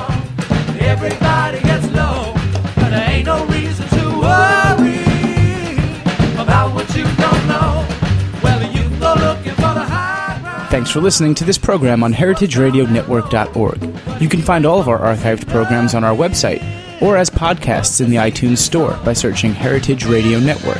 Everybody 0.79 1.59
gets 1.59 1.85
low. 1.91 2.31
But 2.75 2.91
there 2.91 3.09
ain't 3.09 3.25
no 3.25 3.45
reason 3.47 3.85
to 3.85 4.17
worry 4.17 5.75
about 6.41 6.73
what 6.73 6.87
you 6.95 7.03
don't 7.03 7.47
know. 7.49 7.85
Well, 8.41 8.63
you 8.73 8.87
go 8.97 9.13
looking 9.15 9.51
for 9.55 9.73
the 9.73 9.83
high 9.83 10.39
ground. 10.41 10.69
Thanks 10.69 10.89
for 10.91 11.01
listening 11.01 11.35
to 11.35 11.43
this 11.43 11.57
program 11.57 12.01
on 12.01 12.13
heritageradionetwork.org. 12.13 14.21
You 14.21 14.29
can 14.29 14.41
find 14.41 14.65
all 14.65 14.79
of 14.79 14.87
our 14.87 14.99
archived 14.99 15.49
programs 15.49 15.93
on 15.93 16.05
our 16.05 16.15
website 16.15 16.63
or 17.01 17.17
as 17.17 17.29
podcasts 17.29 17.99
in 17.99 18.09
the 18.09 18.15
iTunes 18.15 18.59
Store 18.59 18.97
by 19.03 19.11
searching 19.11 19.51
Heritage 19.53 20.05
Radio 20.05 20.39
Network. 20.39 20.79